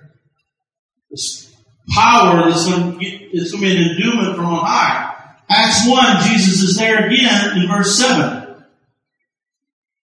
This 1.15 1.55
power 1.93 2.49
that's 2.49 2.67
going 2.67 2.91
to, 2.91 2.97
be 2.99 3.07
an 3.31 3.89
endowment 3.89 4.35
from 4.35 4.47
on 4.47 4.65
high. 4.65 5.15
Acts 5.49 5.87
1, 5.87 6.23
Jesus 6.23 6.61
is 6.61 6.77
there 6.77 7.07
again 7.07 7.57
in 7.57 7.69
verse 7.69 7.97
7. 7.97 8.65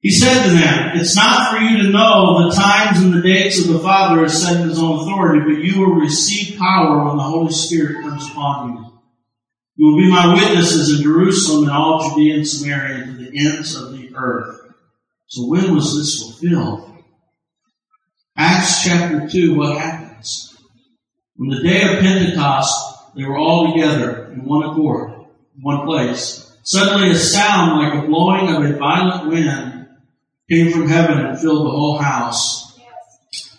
He 0.01 0.11
said 0.11 0.43
to 0.43 0.51
them, 0.51 0.99
It's 0.99 1.17
not 1.17 1.51
for 1.51 1.63
you 1.63 1.85
to 1.85 1.89
know 1.89 2.47
the 2.47 2.55
times 2.55 3.01
and 3.01 3.15
the 3.15 3.23
dates 3.23 3.59
of 3.59 3.73
the 3.73 3.79
Father 3.79 4.21
has 4.21 4.43
set 4.43 4.61
in 4.61 4.69
his 4.69 4.79
own 4.79 5.01
authority, 5.01 5.41
but 5.41 5.65
you 5.65 5.81
will 5.81 5.95
receive 5.95 6.59
power 6.59 7.07
when 7.07 7.17
the 7.17 7.23
Holy 7.23 7.53
Spirit 7.53 8.03
comes 8.03 8.29
upon 8.29 8.75
you. 8.75 9.01
You 9.77 9.87
will 9.87 9.99
be 9.99 10.11
my 10.11 10.35
witnesses 10.35 10.95
in 10.95 11.05
Jerusalem 11.05 11.65
and 11.65 11.73
all 11.73 12.11
Judea 12.11 12.35
and 12.35 12.47
Samaria 12.47 13.05
and 13.05 13.19
to 13.19 13.31
the 13.31 13.39
ends 13.39 13.75
of 13.75 13.93
the 13.93 14.15
earth. 14.15 14.61
So 15.29 15.47
when 15.47 15.75
was 15.75 15.97
this 15.97 16.21
fulfilled? 16.21 17.03
Acts 18.37 18.85
chapter 18.85 19.27
2, 19.27 19.57
what 19.57 19.79
happens? 19.79 20.48
On 21.41 21.49
the 21.49 21.63
day 21.63 21.83
of 21.83 22.01
Pentecost, 22.01 23.15
they 23.15 23.25
were 23.25 23.39
all 23.39 23.73
together 23.73 24.33
in 24.33 24.45
one 24.45 24.65
accord, 24.71 25.13
in 25.57 25.63
one 25.63 25.87
place. 25.87 26.53
Suddenly 26.65 27.11
a 27.11 27.15
sound 27.15 27.81
like 27.81 27.95
a 27.95 28.07
blowing 28.07 28.49
of 28.49 28.65
a 28.65 28.77
violent 28.77 29.29
wind 29.29 29.87
came 30.51 30.73
from 30.73 30.89
heaven 30.89 31.19
and 31.19 31.39
filled 31.39 31.65
the 31.65 31.71
whole 31.71 31.99
house. 31.99 32.79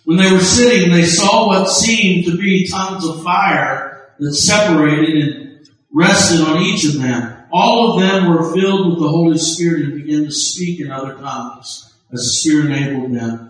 When 0.03 0.17
they 0.17 0.31
were 0.31 0.39
sitting, 0.39 0.91
they 0.91 1.05
saw 1.05 1.47
what 1.47 1.69
seemed 1.69 2.25
to 2.25 2.37
be 2.37 2.67
tongues 2.67 3.07
of 3.07 3.23
fire 3.23 4.13
that 4.19 4.33
separated 4.33 5.23
and 5.23 5.69
rested 5.93 6.41
on 6.41 6.61
each 6.61 6.83
of 6.85 7.01
them. 7.01 7.43
All 7.51 7.93
of 7.93 8.01
them 8.01 8.29
were 8.29 8.53
filled 8.53 8.89
with 8.89 8.99
the 8.99 9.07
Holy 9.07 9.37
Spirit 9.37 9.85
and 9.85 10.03
began 10.03 10.25
to 10.25 10.31
speak 10.31 10.81
in 10.81 10.91
other 10.91 11.13
tongues 11.15 11.93
as 12.11 12.19
the 12.19 12.29
Spirit 12.29 12.65
enabled 12.65 13.13
them. 13.13 13.48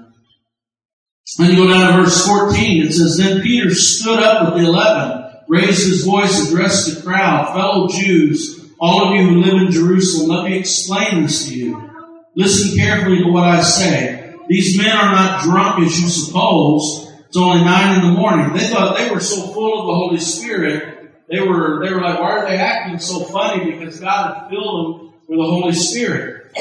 Then 1.37 1.51
you 1.51 1.55
go 1.57 1.67
down 1.67 1.97
to 1.97 2.03
verse 2.03 2.25
14. 2.25 2.87
It 2.87 2.93
says, 2.93 3.17
Then 3.17 3.41
Peter 3.41 3.73
stood 3.73 4.19
up 4.19 4.45
with 4.45 4.61
the 4.61 4.69
eleven, 4.69 5.31
raised 5.47 5.87
his 5.87 6.03
voice, 6.05 6.49
addressed 6.49 6.95
the 6.95 7.01
crowd, 7.01 7.53
fellow 7.53 7.87
Jews, 7.87 8.71
all 8.79 9.07
of 9.07 9.15
you 9.15 9.27
who 9.27 9.41
live 9.41 9.61
in 9.61 9.71
Jerusalem, 9.71 10.29
let 10.29 10.45
me 10.45 10.57
explain 10.57 11.23
this 11.23 11.47
to 11.49 11.55
you. 11.55 11.89
Listen 12.35 12.77
carefully 12.77 13.23
to 13.23 13.29
what 13.29 13.43
I 13.43 13.61
say. 13.61 14.35
These 14.47 14.77
men 14.77 14.95
are 14.95 15.11
not 15.11 15.43
drunk 15.43 15.85
as 15.85 15.99
you 15.99 16.07
suppose. 16.07 17.11
It's 17.27 17.37
only 17.37 17.63
nine 17.63 17.99
in 17.99 18.05
the 18.13 18.19
morning. 18.19 18.53
They 18.53 18.67
thought 18.67 18.97
they 18.97 19.11
were 19.11 19.19
so 19.19 19.47
full 19.53 19.81
of 19.81 19.87
the 19.87 19.93
Holy 19.93 20.19
Spirit 20.19 20.99
they 21.29 21.39
were, 21.41 21.85
they 21.85 21.93
were 21.93 22.01
like, 22.01 22.19
why 22.19 22.31
are 22.31 22.45
they 22.47 22.57
acting 22.57 22.97
so 22.97 23.23
funny? 23.23 23.71
Because 23.71 23.99
God 23.99 24.33
had 24.33 24.49
filled 24.49 25.01
them 25.01 25.13
with 25.27 25.37
the 25.37 25.45
Holy 25.45 25.73
Spirit. 25.73 26.51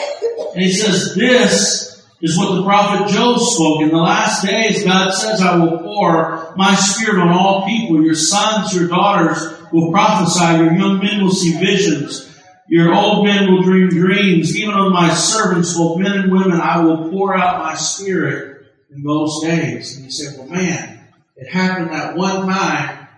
And 0.54 0.62
he 0.62 0.72
says, 0.72 1.14
this 1.14 1.97
is 2.20 2.37
what 2.37 2.56
the 2.56 2.64
prophet 2.64 3.12
Joel 3.12 3.38
spoke. 3.38 3.82
In 3.82 3.90
the 3.90 3.96
last 3.96 4.44
days, 4.44 4.84
God 4.84 5.12
says, 5.12 5.40
I 5.40 5.56
will 5.56 5.78
pour 5.78 6.54
my 6.56 6.75
spirit 6.75 7.20
on 7.20 7.28
all 7.28 7.66
people. 7.66 8.02
Your 8.02 8.14
sons, 8.14 8.75
your 8.75 8.88
daughters 8.88 9.38
will 9.72 9.92
prophesy. 9.92 10.58
Your 10.58 10.72
young 10.72 10.98
men 10.98 11.22
will 11.22 11.30
see 11.30 11.58
visions. 11.58 12.25
Your 12.68 12.92
old 12.92 13.25
men 13.25 13.50
will 13.50 13.62
dream 13.62 13.88
dreams. 13.88 14.56
Even 14.58 14.75
on 14.75 14.92
my 14.92 15.14
servants, 15.14 15.76
both 15.76 15.98
men 15.98 16.12
and 16.12 16.32
women, 16.32 16.60
I 16.60 16.80
will 16.80 17.08
pour 17.08 17.37
out 17.37 17.62
my 17.62 17.75
spirit 17.75 18.66
in 18.90 19.02
those 19.02 19.40
days. 19.42 19.96
And 19.96 20.04
you 20.04 20.10
say, 20.10 20.37
well, 20.37 20.48
man, 20.48 21.06
it 21.37 21.48
happened 21.52 21.92
that 21.92 22.16
one 22.16 22.46
time 22.46 23.08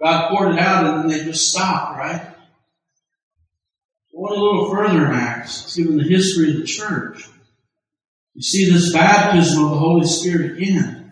God 0.00 0.30
poured 0.30 0.54
it 0.54 0.58
out 0.58 0.84
and 0.84 1.10
then 1.10 1.18
they 1.18 1.24
just 1.24 1.50
stopped, 1.50 1.98
right? 1.98 2.34
Going 4.12 4.38
a 4.38 4.42
little 4.42 4.70
further 4.70 5.06
in 5.06 5.12
Acts, 5.12 5.76
given 5.76 5.96
the 5.96 6.04
history 6.04 6.50
of 6.50 6.56
the 6.56 6.66
church, 6.66 7.28
you 8.38 8.42
see 8.42 8.70
this 8.70 8.92
baptism 8.92 9.64
of 9.64 9.70
the 9.70 9.78
Holy 9.78 10.06
Spirit 10.06 10.58
again. 10.58 11.10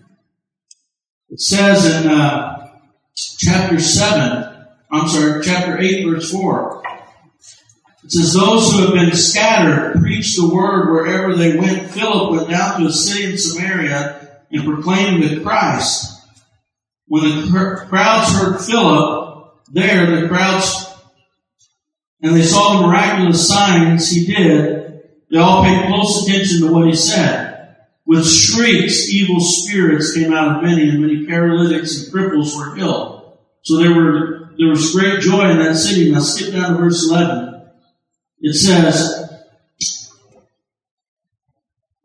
It 1.28 1.40
says 1.40 1.84
in 1.84 2.08
uh, 2.08 2.70
chapter 3.16 3.80
7, 3.80 4.66
I'm 4.92 5.08
sorry, 5.08 5.44
chapter 5.44 5.76
8, 5.76 6.04
verse 6.04 6.30
4. 6.30 6.84
It 8.04 8.12
says, 8.12 8.32
Those 8.32 8.70
who 8.70 8.82
have 8.82 8.92
been 8.92 9.12
scattered 9.16 10.00
preached 10.00 10.36
the 10.36 10.54
word 10.54 10.92
wherever 10.92 11.34
they 11.34 11.58
went. 11.58 11.90
Philip 11.90 12.30
went 12.30 12.48
down 12.48 12.78
to 12.78 12.86
a 12.86 12.92
city 12.92 13.32
in 13.32 13.38
Samaria 13.38 14.44
and 14.52 14.64
proclaimed 14.64 15.24
the 15.24 15.40
Christ. 15.40 16.24
When 17.08 17.24
the 17.24 17.86
crowds 17.88 18.32
heard 18.34 18.60
Philip 18.60 19.52
there, 19.72 20.20
the 20.20 20.28
crowds, 20.28 20.94
and 22.22 22.36
they 22.36 22.44
saw 22.44 22.82
the 22.82 22.86
miraculous 22.86 23.48
signs 23.48 24.08
he 24.08 24.26
did, 24.32 24.85
they 25.30 25.38
all 25.38 25.64
paid 25.64 25.86
close 25.88 26.26
attention 26.26 26.60
to 26.60 26.72
what 26.72 26.86
he 26.86 26.94
said. 26.94 27.76
With 28.06 28.26
shrieks, 28.26 29.08
evil 29.10 29.40
spirits 29.40 30.14
came 30.14 30.32
out 30.32 30.56
of 30.56 30.62
many, 30.62 30.88
and 30.88 31.00
many 31.00 31.26
paralytics 31.26 32.04
and 32.04 32.14
cripples 32.14 32.56
were 32.56 32.76
healed. 32.76 33.38
So 33.62 33.78
there 33.78 33.94
were 33.94 34.50
there 34.58 34.68
was 34.68 34.92
great 34.92 35.20
joy 35.20 35.50
in 35.50 35.58
that 35.58 35.74
city. 35.74 36.12
Now 36.12 36.20
skip 36.20 36.52
down 36.52 36.72
to 36.72 36.78
verse 36.78 37.08
eleven. 37.10 37.56
It 38.40 38.54
says, 38.54 39.26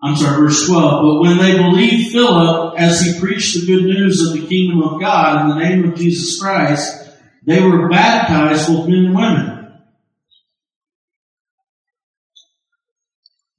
I'm 0.02 0.16
sorry, 0.16 0.48
verse 0.48 0.66
12. 0.66 1.04
But 1.04 1.22
when 1.22 1.38
they 1.38 1.58
believed 1.58 2.12
Philip 2.12 2.80
as 2.80 3.02
he 3.02 3.20
preached 3.20 3.54
the 3.54 3.68
good 3.68 3.84
news 3.84 4.26
of 4.26 4.34
the 4.34 4.48
kingdom 4.48 4.82
of 4.82 5.00
God 5.00 5.42
in 5.42 5.50
the 5.50 5.64
name 5.64 5.92
of 5.92 5.98
Jesus 5.98 6.42
Christ, 6.42 7.10
they 7.44 7.62
were 7.62 7.90
baptized, 7.90 8.68
both 8.68 8.88
men 8.88 9.06
and 9.06 9.16
women. 9.16 9.61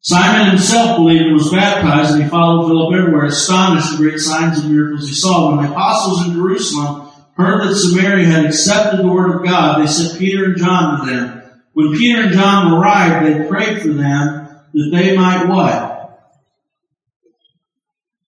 Simon 0.03 0.51
himself 0.51 0.99
believed 0.99 1.27
and 1.27 1.35
was 1.35 1.53
baptized, 1.53 2.15
and 2.15 2.25
he 2.25 2.29
followed 2.29 2.67
Philip 2.67 2.99
everywhere, 2.99 3.25
astonished 3.27 3.93
at 3.93 3.99
the 3.99 4.05
great 4.05 4.19
signs 4.19 4.59
and 4.59 4.75
miracles 4.75 5.09
he 5.09 5.15
saw. 5.15 5.55
When 5.55 5.65
the 5.65 5.71
apostles 5.71 6.27
in 6.27 6.35
Jerusalem 6.35 7.09
heard 7.37 7.63
that 7.63 7.77
Samaria 7.77 8.27
had 8.27 8.45
accepted 8.45 8.99
the 8.99 9.07
word 9.07 9.37
of 9.37 9.45
God, 9.45 9.81
they 9.81 9.87
sent 9.87 10.19
Peter 10.19 10.47
and 10.47 10.57
John 10.57 11.01
to 11.01 11.07
them. 11.07 11.43
When 11.73 11.97
Peter 11.97 12.23
and 12.23 12.33
John 12.33 12.73
arrived, 12.73 13.27
they 13.27 13.49
prayed 13.49 13.81
for 13.81 13.89
them 13.89 14.49
that 14.75 14.91
they 14.93 15.17
might 15.17 15.47
what? 15.47 16.21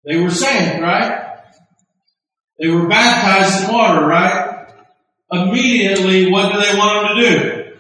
They 0.05 0.21
were 0.21 0.31
saved, 0.31 0.81
right? 0.81 1.39
They 2.61 2.69
were 2.69 2.87
baptized 2.87 3.65
in 3.65 3.75
water, 3.75 4.07
right? 4.07 4.69
Immediately, 5.33 6.31
what 6.31 6.53
do 6.53 6.61
they 6.61 6.79
want 6.79 7.09
them 7.09 7.17
to 7.17 7.31
do? 7.31 7.77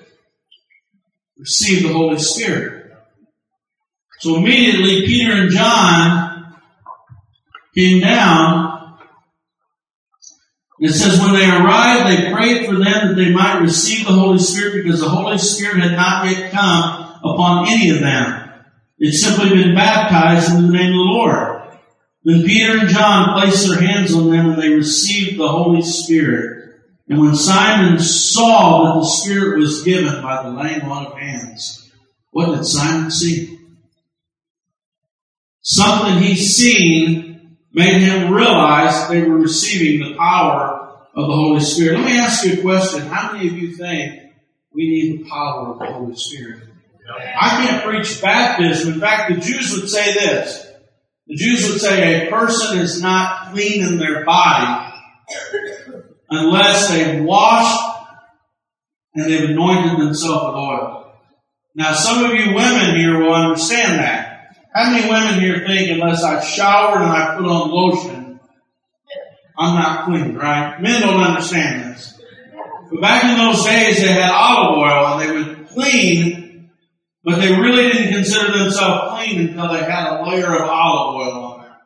Receive 1.38 1.85
the 1.85 1.92
Holy 1.92 2.18
Spirit. 2.18 2.73
So 4.24 4.37
immediately, 4.37 5.04
Peter 5.04 5.34
and 5.34 5.50
John 5.50 6.56
came 7.76 8.00
down. 8.00 8.96
It 10.80 10.92
says, 10.92 11.20
when 11.20 11.34
they 11.34 11.44
arrived, 11.44 12.08
they 12.08 12.32
prayed 12.32 12.64
for 12.64 12.72
them 12.72 13.08
that 13.08 13.16
they 13.16 13.30
might 13.30 13.60
receive 13.60 14.06
the 14.06 14.14
Holy 14.14 14.38
Spirit 14.38 14.82
because 14.82 15.00
the 15.00 15.10
Holy 15.10 15.37
Spirit 15.37 15.82
had 15.82 15.92
not 15.92 16.24
yet 16.24 16.50
come 16.52 17.20
upon 17.22 17.68
any 17.68 17.90
of 17.90 18.00
them. 18.00 18.50
They'd 18.98 19.12
simply 19.12 19.50
been 19.50 19.74
baptized 19.74 20.54
in 20.54 20.68
the 20.68 20.72
name 20.72 20.92
of 20.92 20.94
the 20.94 21.12
Lord. 21.12 21.78
Then 22.24 22.44
Peter 22.44 22.78
and 22.78 22.88
John 22.88 23.38
placed 23.38 23.68
their 23.68 23.78
hands 23.78 24.14
on 24.14 24.30
them 24.30 24.52
and 24.52 24.62
they 24.62 24.70
received 24.70 25.38
the 25.38 25.48
Holy 25.48 25.82
Spirit. 25.82 26.80
And 27.10 27.20
when 27.20 27.34
Simon 27.37 27.98
saw 27.98 28.84
that 28.84 29.00
the 29.00 29.06
Spirit 29.06 29.58
was 29.58 29.82
given 29.82 30.22
by 30.22 30.42
the 30.42 30.48
laying 30.48 30.80
on 30.80 31.08
of 31.08 31.18
hands, 31.18 31.92
what 32.30 32.56
did 32.56 32.64
Simon 32.64 33.10
see? 33.10 33.60
Something 35.64 36.22
he 36.22 36.37
seen 36.37 37.57
made 37.72 38.03
him 38.03 38.33
realize 38.33 39.09
they 39.09 39.22
were 39.22 39.38
receiving 39.38 40.07
the 40.07 40.14
power 40.14 40.98
of 41.14 41.27
the 41.27 41.35
Holy 41.35 41.61
Spirit. 41.61 42.00
Let 42.00 42.07
me 42.07 42.18
ask 42.18 42.44
you 42.44 42.59
a 42.59 42.62
question. 42.62 43.00
How 43.07 43.33
many 43.33 43.48
of 43.48 43.55
you 43.55 43.74
think 43.74 44.12
we 44.74 44.88
need 44.88 45.20
the 45.20 45.31
power 45.31 45.70
of 45.70 45.79
the 45.79 45.87
Holy 45.87 46.16
Spirit? 46.16 46.64
I 47.40 47.64
can't 47.64 47.83
preach 47.83 48.20
baptism. 48.20 48.94
In 48.94 49.00
fact, 49.00 49.33
the 49.33 49.40
Jews 49.40 49.72
would 49.74 49.88
say 49.88 50.12
this. 50.12 50.66
The 51.29 51.37
Jews 51.37 51.70
would 51.70 51.81
say 51.81 52.27
a 52.27 52.31
person 52.31 52.79
is 52.79 53.00
not 53.00 53.53
clean 53.53 53.87
in 53.87 53.96
their 53.96 54.22
body 54.22 54.92
unless 56.29 56.90
they've 56.90 57.24
washed 57.24 57.98
and 59.14 59.31
they've 59.31 59.48
anointed 59.48 59.98
themselves 59.98 60.44
with 60.44 60.55
oil. 60.57 61.12
Now 61.74 61.94
some 61.94 62.22
of 62.22 62.33
you 62.33 62.55
women 62.55 62.96
here 62.96 63.18
will 63.18 63.33
understand 63.33 63.98
that. 64.00 64.23
How 64.74 64.90
many 64.90 65.08
women 65.08 65.40
here 65.40 65.66
think 65.66 65.90
unless 65.90 66.22
I 66.22 66.42
showered 66.42 67.02
and 67.02 67.12
I 67.12 67.37
put 67.37 67.46
on 67.46 67.70
lotion, 67.70 68.40
I'm 69.56 69.74
not 69.74 70.06
clean, 70.06 70.34
right? 70.34 70.80
Men 70.80 71.02
don't 71.02 71.22
understand 71.22 71.94
this. 71.94 72.20
But 72.90 73.00
back 73.00 73.24
in 73.24 73.38
those 73.38 73.64
days 73.64 74.00
they 74.00 74.12
had 74.12 74.30
olive 74.30 74.78
oil 74.78 75.18
and 75.18 75.20
they 75.20 75.32
would 75.32 75.68
clean 75.68 76.44
but 77.24 77.40
they 77.40 77.50
really 77.50 77.90
didn't 77.90 78.12
consider 78.12 78.56
themselves 78.58 79.14
clean 79.14 79.48
until 79.48 79.72
they 79.72 79.82
had 79.82 80.12
a 80.12 80.28
layer 80.28 80.54
of 80.54 80.68
olive 80.68 81.16
oil 81.16 81.44
on 81.44 81.60
there. 81.62 81.76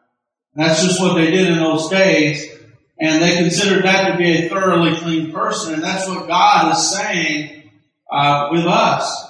That's 0.57 0.83
just 0.83 1.01
what 1.01 1.14
they 1.14 1.31
did 1.31 1.46
in 1.53 1.59
those 1.59 1.88
days. 1.88 2.44
And 3.01 3.22
they 3.22 3.37
considered 3.37 3.85
that 3.85 4.11
to 4.11 4.18
be 4.18 4.33
a 4.33 4.48
thoroughly 4.48 4.96
clean 4.96 5.33
person. 5.33 5.74
And 5.74 5.83
that's 5.83 6.09
what 6.09 6.27
God 6.27 6.72
is 6.72 6.92
saying 6.92 7.70
uh, 8.11 8.48
with 8.51 8.66
us. 8.66 9.28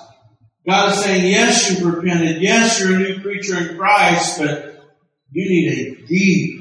God 0.69 0.93
is 0.93 1.03
saying, 1.03 1.25
yes, 1.33 1.71
you've 1.71 1.95
repented. 1.95 2.43
Yes, 2.43 2.79
you're 2.79 2.95
a 2.95 2.99
new 2.99 3.21
creature 3.23 3.57
in 3.57 3.79
Christ, 3.79 4.39
but 4.39 4.85
you 5.31 5.49
need 5.49 5.69
a 5.73 6.07
deep, 6.07 6.61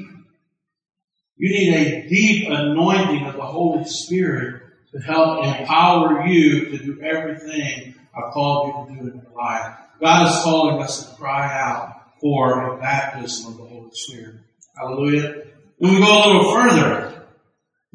you 1.36 1.50
need 1.50 1.74
a 1.74 2.08
deep 2.08 2.48
anointing 2.48 3.26
of 3.26 3.34
the 3.34 3.42
Holy 3.42 3.84
Spirit 3.84 4.62
to 4.92 4.98
help 5.00 5.44
empower 5.44 6.26
you 6.26 6.70
to 6.70 6.78
do 6.78 7.02
everything 7.02 7.94
I've 8.16 8.32
called 8.32 8.88
you 8.88 8.96
to 8.96 9.02
do 9.02 9.08
in 9.10 9.22
your 9.22 9.32
life. 9.36 9.76
God 10.00 10.26
is 10.26 10.42
calling 10.42 10.82
us 10.82 11.06
to 11.06 11.16
cry 11.16 11.60
out 11.60 11.94
for 12.20 12.76
a 12.76 12.80
baptism 12.80 13.52
of 13.52 13.58
the 13.58 13.64
Holy 13.64 13.90
Spirit. 13.92 14.36
Hallelujah. 14.74 15.44
Then 15.80 15.92
we 15.92 15.98
go 15.98 16.06
a 16.06 16.26
little 16.26 16.52
further, 16.52 17.26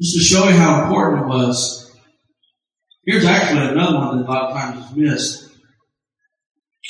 just 0.00 0.14
to 0.14 0.20
show 0.20 0.48
you 0.48 0.54
how 0.54 0.84
important 0.84 1.24
it 1.24 1.26
was. 1.26 1.92
Here's 3.04 3.24
actually 3.24 3.66
another 3.66 3.98
one 3.98 4.18
that 4.18 4.28
a 4.28 4.30
lot 4.30 4.50
of 4.50 4.56
times 4.56 4.90
is 4.90 4.96
missed. 4.96 5.43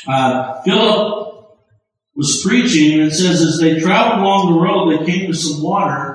Uh, 0.07 0.63
Philip 0.63 1.59
was 2.15 2.43
preaching 2.47 3.01
and 3.01 3.11
it 3.11 3.15
says 3.15 3.41
as 3.41 3.59
they 3.61 3.81
traveled 3.81 4.21
along 4.21 4.53
the 4.53 4.61
road, 4.61 4.91
they 4.91 5.11
came 5.11 5.27
to 5.27 5.37
some 5.37 5.63
water 5.63 6.15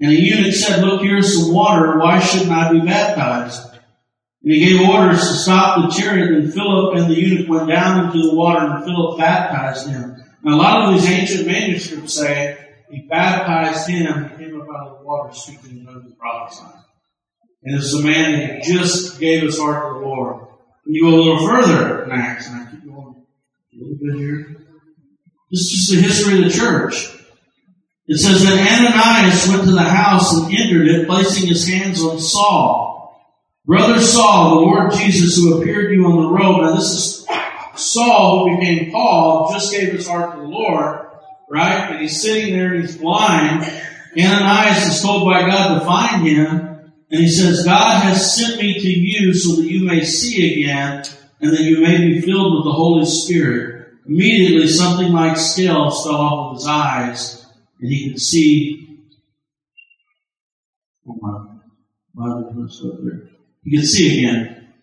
and 0.00 0.12
a 0.12 0.14
eunuch 0.14 0.54
said, 0.54 0.82
look, 0.82 1.02
here's 1.02 1.36
some 1.36 1.52
water. 1.52 1.98
Why 1.98 2.20
shouldn't 2.20 2.50
I 2.50 2.72
be 2.72 2.80
baptized? 2.80 3.62
And 4.42 4.52
he 4.54 4.60
gave 4.60 4.88
orders 4.88 5.20
to 5.20 5.34
stop 5.34 5.82
the 5.82 5.94
chariot, 5.94 6.32
and 6.32 6.54
Philip 6.54 6.96
and 6.96 7.10
the 7.10 7.14
eunuch 7.14 7.48
went 7.50 7.68
down 7.68 8.06
into 8.06 8.22
the 8.22 8.34
water, 8.34 8.64
and 8.64 8.84
Philip 8.84 9.18
baptized 9.18 9.88
him. 9.88 10.16
Now, 10.42 10.54
a 10.54 10.56
lot 10.56 10.88
of 10.88 10.94
these 10.94 11.10
ancient 11.10 11.46
manuscripts 11.46 12.14
say 12.14 12.56
he 12.90 13.02
baptized 13.02 13.90
him, 13.90 14.30
he 14.30 14.44
came 14.44 14.58
up 14.58 14.66
out 14.68 14.88
of 14.88 14.98
the 15.00 15.04
water 15.04 15.34
speaking 15.34 15.80
in 15.80 15.84
tongues 15.84 16.06
and 16.06 16.18
prophesying. 16.18 16.82
And 17.64 17.76
it's 17.76 17.92
a 17.92 18.02
man 18.02 18.40
that 18.40 18.62
just 18.62 19.20
gave 19.20 19.42
his 19.42 19.58
heart 19.58 19.92
to 19.92 20.00
the 20.00 20.06
Lord. 20.06 20.46
And 20.86 20.94
you 20.94 21.02
go 21.02 21.14
a 21.14 21.16
little 21.16 21.46
further 21.46 22.04
in 22.04 22.12
Acts, 22.12 22.48
and 22.48 22.56
I 22.56 22.70
keep 22.70 22.89
bit 23.80 24.18
here. 24.18 24.56
This 25.50 25.60
is 25.60 25.70
just 25.70 25.90
the 25.90 26.02
history 26.02 26.38
of 26.38 26.44
the 26.44 26.58
church. 26.58 27.16
It 28.06 28.18
says 28.18 28.42
that 28.42 28.58
Ananias 28.58 29.48
went 29.48 29.64
to 29.64 29.72
the 29.72 29.82
house 29.82 30.36
and 30.36 30.54
entered 30.54 30.88
it, 30.88 31.06
placing 31.06 31.48
his 31.48 31.66
hands 31.68 32.02
on 32.02 32.18
Saul. 32.18 32.90
Brother 33.64 34.00
Saul, 34.00 34.50
the 34.50 34.60
Lord 34.62 34.92
Jesus 34.92 35.36
who 35.36 35.60
appeared 35.60 35.90
to 35.90 35.94
you 35.94 36.06
on 36.06 36.22
the 36.22 36.30
road. 36.30 36.62
Now 36.62 36.74
this 36.74 36.92
is 36.92 37.26
Saul 37.76 38.48
who 38.48 38.58
became 38.58 38.90
Paul, 38.90 39.52
just 39.52 39.72
gave 39.72 39.92
his 39.92 40.08
heart 40.08 40.34
to 40.34 40.40
the 40.40 40.48
Lord, 40.48 41.06
right? 41.48 41.90
And 41.90 42.00
he's 42.00 42.20
sitting 42.20 42.52
there 42.52 42.74
and 42.74 42.82
he's 42.82 42.96
blind. 42.96 43.62
Ananias 44.18 44.86
is 44.86 45.02
told 45.02 45.24
by 45.24 45.48
God 45.48 45.78
to 45.78 45.84
find 45.84 46.26
him. 46.26 46.92
And 47.12 47.20
he 47.20 47.28
says, 47.28 47.64
God 47.64 48.02
has 48.02 48.36
sent 48.36 48.60
me 48.60 48.74
to 48.74 48.88
you 48.88 49.34
so 49.34 49.56
that 49.56 49.68
you 49.68 49.84
may 49.84 50.04
see 50.04 50.62
again 50.62 51.04
and 51.40 51.52
that 51.52 51.62
you 51.62 51.80
may 51.80 51.98
be 51.98 52.20
filled 52.20 52.54
with 52.54 52.64
the 52.64 52.72
Holy 52.72 53.06
Spirit. 53.06 53.88
Immediately 54.06 54.66
something 54.66 55.12
like 55.12 55.36
scales 55.36 56.04
fell 56.04 56.16
off 56.16 56.50
of 56.50 56.56
his 56.58 56.66
eyes 56.66 57.46
and 57.80 57.90
he 57.90 58.10
could 58.10 58.20
see. 58.20 59.04
Oh 61.08 61.18
my 61.20 61.50
Bible 62.14 62.64
up 62.64 62.98
there. 63.04 63.30
He 63.64 63.76
could 63.76 63.86
see 63.86 64.18
again. 64.18 64.74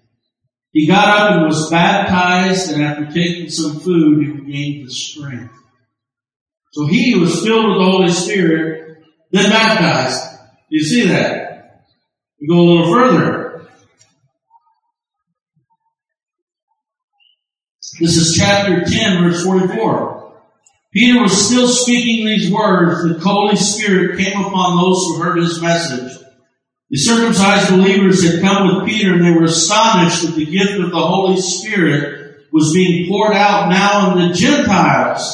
He 0.72 0.88
got 0.88 1.08
up 1.08 1.32
and 1.32 1.46
was 1.46 1.70
baptized 1.70 2.72
and 2.72 2.84
after 2.84 3.06
taking 3.12 3.50
some 3.50 3.80
food 3.80 4.24
he 4.24 4.32
regained 4.32 4.84
his 4.84 5.12
strength. 5.12 5.54
So 6.72 6.86
he 6.86 7.16
was 7.16 7.44
filled 7.44 7.70
with 7.70 7.78
the 7.80 7.92
Holy 7.92 8.12
Spirit, 8.12 9.04
then 9.32 9.50
baptized. 9.50 10.22
Do 10.70 10.78
you 10.78 10.84
see 10.84 11.08
that? 11.08 11.86
We 12.40 12.48
go 12.48 12.60
a 12.60 12.64
little 12.64 12.94
further. 12.94 13.47
This 18.00 18.18
is 18.18 18.36
chapter 18.38 18.84
10, 18.84 19.24
verse 19.24 19.44
44. 19.46 20.34
Peter 20.94 21.22
was 21.22 21.46
still 21.48 21.68
speaking 21.68 22.26
these 22.26 22.52
words. 22.52 23.04
The 23.04 23.20
Holy 23.20 23.56
Spirit 23.56 24.20
came 24.20 24.40
upon 24.40 24.78
those 24.78 24.98
who 24.98 25.22
heard 25.22 25.38
his 25.38 25.62
message. 25.62 26.12
The 26.90 26.98
circumcised 26.98 27.70
believers 27.70 28.24
had 28.24 28.42
come 28.42 28.78
with 28.78 28.88
Peter 28.88 29.14
and 29.14 29.24
they 29.24 29.32
were 29.32 29.46
astonished 29.46 30.24
that 30.24 30.36
the 30.36 30.46
gift 30.46 30.80
of 30.80 30.92
the 30.92 30.98
Holy 30.98 31.40
Spirit 31.40 32.38
was 32.52 32.74
being 32.74 33.08
poured 33.10 33.36
out 33.36 33.70
now 33.70 34.10
on 34.10 34.28
the 34.28 34.34
Gentiles. 34.34 35.34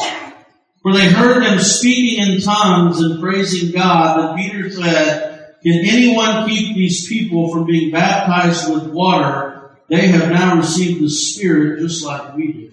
For 0.84 0.94
they 0.94 1.08
heard 1.10 1.44
them 1.44 1.60
speaking 1.60 2.24
in 2.24 2.42
tongues 2.42 3.00
and 3.00 3.22
praising 3.22 3.72
God. 3.72 4.20
And 4.20 4.38
Peter 4.38 4.70
said, 4.70 5.56
can 5.64 5.86
anyone 5.86 6.48
keep 6.48 6.76
these 6.76 7.08
people 7.08 7.52
from 7.52 7.66
being 7.66 7.92
baptized 7.92 8.72
with 8.72 8.92
water? 8.92 9.53
They 9.94 10.08
have 10.08 10.32
now 10.32 10.56
received 10.56 11.04
the 11.04 11.10
Spirit 11.10 11.80
just 11.80 12.04
like 12.04 12.36
we 12.36 12.52
do. 12.52 12.72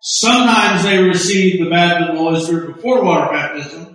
Sometimes 0.00 0.84
they 0.84 1.02
receive 1.02 1.62
the 1.62 1.68
baptism 1.68 2.08
of 2.08 2.16
the 2.16 2.22
Holy 2.22 2.40
Spirit 2.40 2.76
before 2.76 3.04
water 3.04 3.30
baptism. 3.30 3.94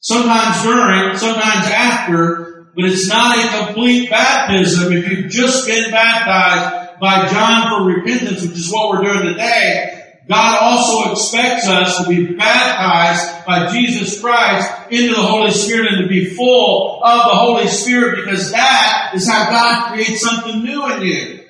Sometimes 0.00 0.62
during, 0.62 1.16
sometimes 1.16 1.64
after, 1.64 2.68
but 2.76 2.84
it's 2.84 3.08
not 3.08 3.38
a 3.38 3.64
complete 3.64 4.10
baptism 4.10 4.92
if 4.92 5.08
you've 5.08 5.30
just 5.30 5.66
been 5.66 5.90
baptized 5.90 7.00
by 7.00 7.26
John 7.28 7.70
for 7.70 7.94
repentance, 7.94 8.42
which 8.42 8.58
is 8.58 8.70
what 8.70 8.90
we're 8.90 9.14
doing 9.14 9.32
today. 9.32 9.89
God 10.30 10.58
also 10.62 11.10
expects 11.10 11.66
us 11.66 11.98
to 11.98 12.08
be 12.08 12.36
baptized 12.36 13.44
by 13.44 13.72
Jesus 13.72 14.20
Christ 14.20 14.70
into 14.88 15.12
the 15.12 15.22
Holy 15.22 15.50
Spirit 15.50 15.92
and 15.92 16.02
to 16.04 16.08
be 16.08 16.26
full 16.36 17.02
of 17.02 17.18
the 17.24 17.36
Holy 17.36 17.66
Spirit 17.66 18.24
because 18.24 18.52
that 18.52 19.10
is 19.12 19.28
how 19.28 19.50
God 19.50 19.92
creates 19.92 20.20
something 20.20 20.62
new 20.62 20.88
in 20.92 21.02
you. 21.02 21.44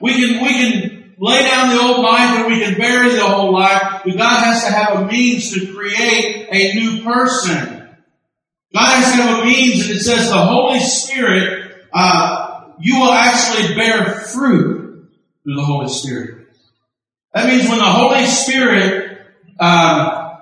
We 0.00 0.14
can, 0.14 0.42
we 0.42 0.48
can 0.48 1.14
lay 1.16 1.44
down 1.44 1.76
the 1.76 1.80
old 1.80 2.00
life 2.00 2.40
and 2.40 2.52
we 2.52 2.58
can 2.58 2.76
bury 2.76 3.10
the 3.10 3.22
old 3.22 3.54
life, 3.54 4.02
but 4.04 4.16
God 4.16 4.42
has 4.42 4.64
to 4.64 4.70
have 4.72 5.02
a 5.02 5.06
means 5.06 5.52
to 5.52 5.72
create 5.72 6.48
a 6.50 6.74
new 6.74 7.04
person. 7.04 7.88
God 8.74 8.96
has 8.96 9.12
to 9.12 9.22
have 9.22 9.42
a 9.42 9.44
means, 9.44 9.88
and 9.88 9.96
it 9.96 10.00
says 10.00 10.28
the 10.28 10.36
Holy 10.36 10.80
Spirit, 10.80 11.86
uh, 11.92 12.72
you 12.80 12.98
will 12.98 13.12
actually 13.12 13.76
bear 13.76 14.06
fruit 14.06 15.08
through 15.44 15.54
the 15.54 15.64
Holy 15.64 15.88
Spirit. 15.88 16.43
That 17.34 17.48
means 17.48 17.68
when 17.68 17.78
the 17.78 17.84
Holy 17.84 18.24
Spirit, 18.26 19.18
um, 19.58 20.38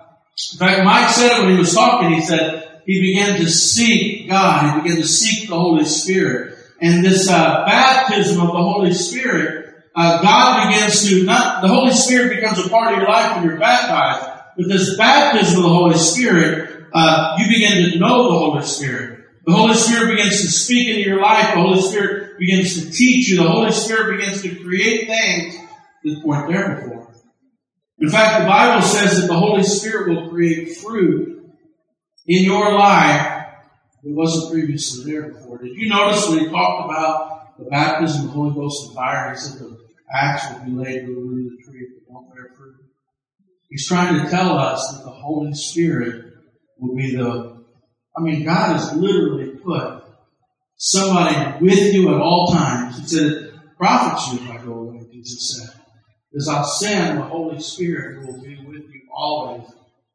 in 0.52 0.58
fact, 0.58 0.84
Mike 0.84 1.08
said 1.08 1.38
it 1.38 1.44
when 1.44 1.54
he 1.54 1.58
was 1.58 1.74
talking, 1.74 2.12
he 2.12 2.20
said 2.20 2.80
he 2.84 3.00
began 3.00 3.38
to 3.40 3.48
seek 3.48 4.28
God, 4.28 4.74
he 4.74 4.82
began 4.82 5.00
to 5.00 5.08
seek 5.08 5.48
the 5.48 5.58
Holy 5.58 5.86
Spirit. 5.86 6.58
And 6.82 7.02
this 7.02 7.30
uh, 7.30 7.64
baptism 7.64 8.42
of 8.42 8.48
the 8.48 8.62
Holy 8.62 8.92
Spirit, 8.92 9.74
uh, 9.96 10.20
God 10.20 10.68
begins 10.68 11.08
to, 11.08 11.24
not, 11.24 11.62
the 11.62 11.68
Holy 11.68 11.92
Spirit 11.92 12.36
becomes 12.40 12.58
a 12.58 12.68
part 12.68 12.92
of 12.92 12.98
your 12.98 13.08
life 13.08 13.36
when 13.36 13.44
you're 13.48 13.58
baptized, 13.58 14.42
but 14.58 14.68
this 14.68 14.96
baptism 14.98 15.58
of 15.58 15.62
the 15.62 15.74
Holy 15.74 15.96
Spirit, 15.96 16.88
uh, 16.92 17.36
you 17.38 17.48
begin 17.48 17.90
to 17.90 17.98
know 17.98 18.24
the 18.24 18.38
Holy 18.38 18.62
Spirit. 18.64 19.20
The 19.46 19.52
Holy 19.54 19.74
Spirit 19.74 20.16
begins 20.16 20.42
to 20.42 20.48
speak 20.48 20.88
into 20.88 21.08
your 21.08 21.20
life. 21.20 21.54
The 21.54 21.60
Holy 21.60 21.80
Spirit 21.80 22.38
begins 22.38 22.74
to 22.74 22.90
teach 22.90 23.28
you. 23.28 23.36
The 23.36 23.48
Holy 23.48 23.72
Spirit 23.72 24.18
begins 24.18 24.42
to 24.42 24.54
create 24.62 25.08
things 25.08 25.56
that 26.04 26.22
weren't 26.24 26.52
there 26.52 26.76
before. 26.76 27.14
In 27.98 28.08
fact, 28.08 28.40
the 28.40 28.48
Bible 28.48 28.82
says 28.82 29.20
that 29.20 29.26
the 29.28 29.38
Holy 29.38 29.62
Spirit 29.62 30.08
will 30.08 30.30
create 30.30 30.76
fruit 30.78 31.44
in 32.26 32.44
your 32.44 32.72
life 32.76 33.46
that 34.02 34.12
wasn't 34.12 34.52
previously 34.52 35.12
there 35.12 35.30
before. 35.30 35.58
Did 35.58 35.76
you 35.76 35.88
notice 35.88 36.28
when 36.28 36.40
he 36.40 36.48
talked 36.48 36.90
about 36.90 37.58
the 37.58 37.64
baptism 37.66 38.22
of 38.22 38.26
the 38.28 38.32
Holy 38.32 38.54
Ghost 38.54 38.86
and 38.86 38.96
fire, 38.96 39.30
he 39.30 39.36
said 39.36 39.60
the 39.60 39.78
axe 40.12 40.46
will 40.52 40.64
be 40.64 40.72
laid 40.72 41.06
to 41.06 41.14
the 41.14 41.20
root 41.20 41.52
of 41.52 41.58
the 41.58 41.62
tree 41.64 41.80
if 41.82 41.96
it 41.96 42.02
won't 42.08 42.34
bear 42.34 42.50
fruit? 42.56 42.74
He's 43.68 43.86
trying 43.86 44.22
to 44.22 44.30
tell 44.30 44.58
us 44.58 44.84
that 44.92 45.04
the 45.04 45.10
Holy 45.10 45.54
Spirit 45.54 46.34
will 46.78 46.96
be 46.96 47.14
the, 47.14 47.62
I 48.16 48.20
mean, 48.20 48.44
God 48.44 48.72
has 48.72 48.94
literally 48.96 49.56
put 49.56 50.02
somebody 50.76 51.64
with 51.64 51.94
you 51.94 52.12
at 52.14 52.20
all 52.20 52.52
times. 52.52 52.98
He 52.98 53.06
said, 53.06 53.60
profits 53.76 54.32
you 54.32 54.40
if 54.40 54.50
I 54.50 54.64
go 54.64 54.72
away, 54.72 55.06
Jesus 55.12 55.56
said. 55.56 55.81
As 56.34 56.48
I 56.48 56.62
send 56.64 57.18
the 57.18 57.24
Holy 57.24 57.60
Spirit 57.60 58.26
will 58.26 58.40
be 58.40 58.56
with 58.64 58.90
you 58.90 59.02
always. 59.14 59.68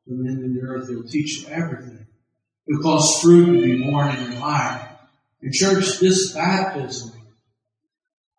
The 0.08 0.16
men 0.16 0.44
in 0.44 0.56
the 0.56 0.62
earth, 0.62 0.90
He'll 0.90 1.04
teach 1.04 1.42
you 1.42 1.48
everything. 1.50 2.08
It'll 2.68 2.82
cause 2.82 3.22
fruit 3.22 3.58
to 3.58 3.62
be 3.62 3.84
born 3.84 4.16
in 4.16 4.32
your 4.32 4.42
life. 4.42 4.90
In 5.42 5.52
church, 5.52 6.00
this 6.00 6.34
baptism, 6.34 7.12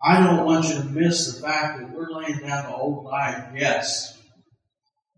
I 0.02 0.24
don't 0.24 0.44
want 0.44 0.66
you 0.66 0.74
to 0.74 0.84
miss 0.84 1.32
the 1.32 1.42
fact 1.42 1.78
that 1.78 1.90
we're 1.90 2.10
laying 2.10 2.38
down 2.38 2.70
the 2.70 2.76
old 2.76 3.04
life, 3.04 3.52
yes, 3.54 4.18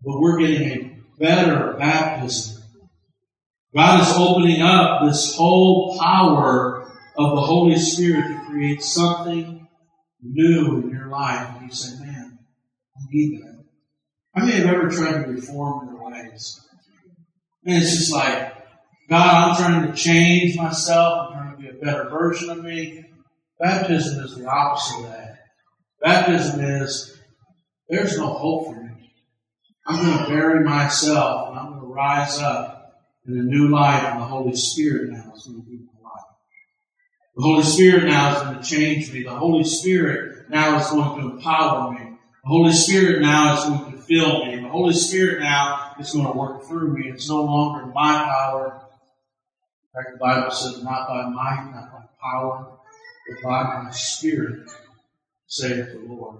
but 0.03 0.19
we're 0.19 0.39
getting 0.39 0.67
a 0.67 1.19
better 1.19 1.73
baptism. 1.73 2.63
God 3.75 4.01
is 4.01 4.13
opening 4.17 4.61
up 4.61 5.03
this 5.05 5.35
whole 5.35 5.97
power 5.99 6.81
of 7.17 7.35
the 7.35 7.41
Holy 7.41 7.77
Spirit 7.77 8.27
to 8.27 8.45
create 8.49 8.83
something 8.83 9.67
new 10.21 10.81
in 10.81 10.89
your 10.89 11.07
life. 11.07 11.55
And 11.55 11.69
you 11.69 11.75
man, 12.95 13.07
need 13.11 13.41
that. 13.41 13.63
How 14.33 14.45
many 14.45 14.57
have 14.59 14.73
ever 14.73 14.89
tried 14.89 15.25
to 15.25 15.31
reform 15.31 15.87
their 15.87 16.03
ways? 16.03 16.61
And 17.65 17.83
it's 17.83 17.97
just 17.97 18.11
like, 18.13 18.53
God, 19.09 19.49
I'm 19.49 19.55
trying 19.55 19.91
to 19.91 19.93
change 19.93 20.55
myself. 20.57 21.27
I'm 21.27 21.33
trying 21.33 21.55
to 21.57 21.61
be 21.61 21.69
a 21.69 21.83
better 21.83 22.09
version 22.09 22.49
of 22.49 22.63
me. 22.63 23.05
Baptism 23.59 24.23
is 24.23 24.35
the 24.35 24.47
opposite 24.47 24.99
of 24.99 25.11
that. 25.11 25.39
Baptism 26.01 26.61
is, 26.61 27.19
there's 27.89 28.17
no 28.17 28.27
hope 28.27 28.67
for 28.67 28.83
me. 28.83 29.13
I'm 29.85 30.03
going 30.03 30.17
to 30.17 30.29
bury 30.29 30.63
myself 30.63 31.49
and 31.49 31.59
I'm 31.59 31.69
going 31.71 31.81
to 31.81 31.87
rise 31.87 32.39
up 32.39 33.03
in 33.27 33.37
a 33.37 33.43
new 33.43 33.67
life 33.67 34.03
and 34.03 34.21
the 34.21 34.25
Holy 34.25 34.55
Spirit 34.55 35.11
now 35.11 35.33
is 35.35 35.45
going 35.45 35.61
to 35.61 35.69
be 35.69 35.77
my 35.77 36.09
life. 36.09 36.23
The 37.35 37.43
Holy 37.43 37.63
Spirit 37.63 38.05
now 38.05 38.35
is 38.35 38.41
going 38.43 38.55
to 38.55 38.63
change 38.63 39.11
me. 39.11 39.23
The 39.23 39.35
Holy 39.35 39.63
Spirit 39.63 40.49
now 40.49 40.79
is 40.79 40.89
going 40.89 41.21
to 41.21 41.35
empower 41.35 41.91
me. 41.91 42.10
The 42.43 42.49
Holy 42.49 42.73
Spirit 42.73 43.21
now 43.21 43.57
is 43.57 43.65
going 43.65 43.91
to 43.91 43.97
fill 43.99 44.45
me. 44.45 44.55
The 44.61 44.69
Holy 44.69 44.93
Spirit 44.93 45.41
now 45.41 45.93
is 45.99 46.11
going 46.11 46.25
to 46.25 46.37
work 46.37 46.63
through 46.63 46.93
me. 46.97 47.09
It's 47.09 47.29
no 47.29 47.43
longer 47.43 47.85
my 47.85 48.23
power. 48.23 48.81
In 49.83 50.03
fact, 50.03 50.13
the 50.13 50.19
Bible 50.19 50.51
says, 50.51 50.83
not 50.83 51.07
by 51.07 51.29
might, 51.29 51.71
not 51.73 51.91
by 51.91 52.05
power, 52.21 52.77
but 53.29 53.43
by 53.43 53.83
my 53.83 53.91
Spirit, 53.91 54.67
saith 55.45 55.91
the 55.93 55.99
Lord. 56.07 56.37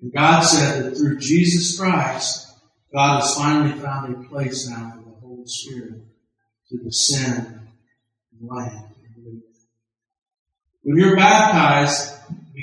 And 0.00 0.12
God 0.12 0.40
said 0.40 0.84
that 0.84 0.96
through 0.96 1.18
Jesus 1.20 1.78
Christ, 1.78 2.52
God 2.92 3.20
has 3.20 3.36
finally 3.36 3.78
found 3.78 4.12
a 4.12 4.28
place 4.28 4.68
now 4.68 4.94
for 4.96 5.08
the 5.08 5.16
Holy 5.20 5.46
Spirit 5.46 6.02
to 6.70 6.78
descend 6.78 7.60
and 8.40 8.48
land. 8.50 8.86
When 10.82 10.96
you're 10.96 11.16
baptized, 11.16 12.12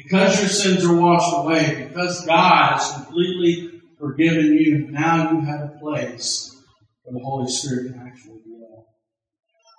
because 0.10 0.40
your 0.40 0.50
sins 0.50 0.86
are 0.86 0.96
washed 0.96 1.32
away, 1.38 1.88
because 1.88 2.26
God 2.26 2.78
has 2.78 2.94
completely 2.94 3.82
forgiven 4.00 4.54
you, 4.54 4.88
now 4.90 5.32
you 5.32 5.42
have 5.42 5.62
a 5.62 5.78
place 5.80 6.56
where 7.04 7.14
the 7.14 7.24
Holy 7.24 7.48
Spirit 7.48 7.92
can 7.92 8.08
actually 8.08 8.40
dwell. 8.44 8.88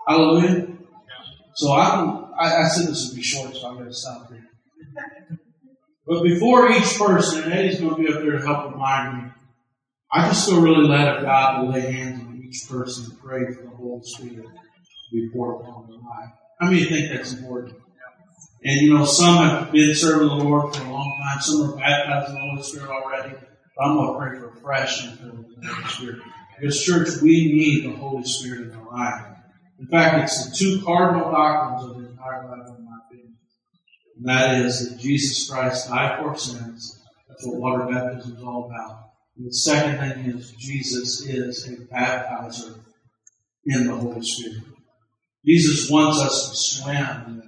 Hallelujah. 0.07 0.69
So 1.57 1.73
I'm, 1.73 2.27
I, 2.39 2.63
I 2.63 2.69
said 2.69 2.89
this 2.89 3.09
would 3.09 3.17
be 3.17 3.23
short, 3.23 3.57
so 3.57 3.67
I'm 3.67 3.75
going 3.75 3.89
to 3.89 3.93
stop 3.95 4.31
here. 4.31 4.47
But 6.07 6.23
before 6.23 6.71
each 6.71 6.97
person, 6.97 7.43
and 7.43 7.53
Eddie's 7.53 7.81
going 7.81 7.97
to 7.97 8.03
be 8.03 8.13
up 8.13 8.23
there 8.23 8.39
to 8.39 8.47
help 8.47 8.73
remind 8.73 9.25
me, 9.25 9.31
I 10.13 10.29
just 10.29 10.49
feel 10.49 10.61
really 10.61 10.87
led 10.87 11.09
of 11.09 11.25
God 11.25 11.63
to 11.63 11.71
lay 11.71 11.93
hands 11.93 12.21
on 12.21 12.41
each 12.47 12.69
person 12.69 13.11
and 13.11 13.21
pray 13.21 13.53
for 13.53 13.63
the 13.63 13.71
Holy 13.71 14.01
Spirit 14.05 14.47
to 14.47 15.13
be 15.13 15.29
poured 15.33 15.61
upon 15.61 15.89
their 15.89 15.97
life. 15.97 16.31
How 16.61 16.71
many 16.71 16.85
think 16.85 17.11
that's 17.13 17.33
important? 17.33 17.75
And 18.63 18.81
you 18.81 18.95
know, 18.95 19.05
some 19.05 19.37
have 19.37 19.73
been 19.73 19.95
serving 19.95 20.29
the 20.29 20.35
Lord 20.35 20.75
for 20.75 20.83
a 20.83 20.91
long 20.91 21.19
time. 21.23 21.41
Some 21.41 21.63
are 21.63 21.77
baptized 21.77 22.29
in 22.29 22.35
the 22.35 22.41
Holy 22.41 22.63
Spirit 22.63 22.91
already. 22.91 23.35
But 23.77 23.85
I'm 23.85 23.97
going 23.97 24.13
to 24.13 24.19
pray 24.19 24.39
for 24.39 24.61
fresh 24.61 25.05
and 25.05 25.39
with 25.39 25.63
the 25.63 25.67
Holy 25.67 25.89
Spirit. 25.89 26.19
Because 26.59 26.85
church, 26.85 27.09
we 27.23 27.53
need 27.53 27.85
the 27.85 27.97
Holy 27.97 28.25
Spirit 28.25 28.69
in 28.69 28.75
our 28.75 28.93
life. 28.93 29.27
In 29.79 29.87
fact, 29.87 30.25
it's 30.25 30.51
the 30.51 30.57
two 30.57 30.85
cardinal 30.85 31.31
doctrines 31.33 31.91
of 31.91 32.03
the 32.03 32.11
entire 32.11 32.43
Bible, 32.43 32.77
in 32.79 32.85
my 32.85 32.99
opinion. 33.07 33.37
And 34.19 34.29
that 34.29 34.67
is 34.67 34.91
that 34.91 34.99
Jesus 34.99 35.49
Christ 35.49 35.89
died 35.89 36.23
for 36.23 36.37
sins. 36.37 37.03
That's 37.29 37.47
what 37.47 37.61
water 37.61 37.87
baptism 37.91 38.37
is 38.37 38.43
all 38.43 38.67
about. 38.67 39.13
And 39.39 39.47
the 39.47 39.55
second 39.55 39.99
thing 39.99 40.27
is 40.37 40.51
Jesus 40.51 41.23
is 41.27 41.67
a 41.67 41.77
baptizer 41.95 42.79
in 43.65 43.87
the 43.87 43.97
Holy 43.97 44.21
Spirit. 44.23 44.65
Jesus 45.47 45.91
wants 45.91 46.21
us 46.21 46.51
to 46.51 46.57
swim 46.57 47.25
in 47.27 47.37
the 47.39 47.43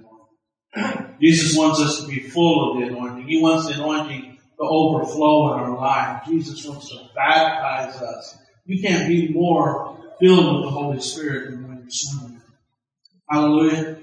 anointing. 0.75 1.02
Jesus 1.21 1.57
wants 1.57 1.79
us 1.79 2.01
to 2.01 2.07
be 2.07 2.19
full 2.29 2.71
of 2.71 2.79
the 2.79 2.87
anointing. 2.87 3.27
He 3.27 3.41
wants 3.41 3.67
the 3.67 3.73
anointing 3.73 4.37
to 4.57 4.63
overflow 4.63 5.53
in 5.53 5.59
our 5.59 5.77
life. 5.77 6.23
Jesus 6.27 6.65
wants 6.65 6.89
to 6.89 7.09
baptize 7.15 8.01
us. 8.01 8.37
You 8.65 8.81
can't 8.81 9.07
be 9.07 9.29
more 9.29 9.97
filled 10.19 10.55
with 10.55 10.63
the 10.65 10.71
Holy 10.71 10.99
Spirit 10.99 11.51
than 11.51 11.67
when 11.67 11.77
you're 11.79 11.89
swimming. 11.89 12.41
Hallelujah. 13.29 13.97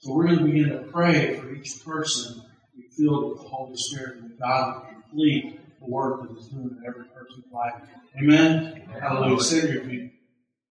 So 0.00 0.14
we're 0.14 0.26
going 0.26 0.38
to 0.38 0.44
begin 0.44 0.68
to 0.70 0.78
pray 0.92 1.36
for 1.36 1.52
each 1.52 1.84
person 1.84 2.34
to 2.34 2.76
be 2.76 2.88
filled 2.96 3.32
with 3.32 3.42
the 3.42 3.48
Holy 3.48 3.76
Spirit 3.76 4.18
and 4.18 4.38
God 4.38 4.76
will 4.76 4.92
complete 5.02 5.60
the 5.80 5.86
work 5.86 6.22
that 6.22 6.38
is 6.38 6.46
doing 6.48 6.76
in 6.78 6.84
every 6.86 7.04
person's 7.04 7.52
life. 7.52 7.74
Amen. 8.16 8.82
Hallelujah. 9.00 9.40
Sit 9.40 9.70
your 9.70 9.84
feet. 9.84 10.12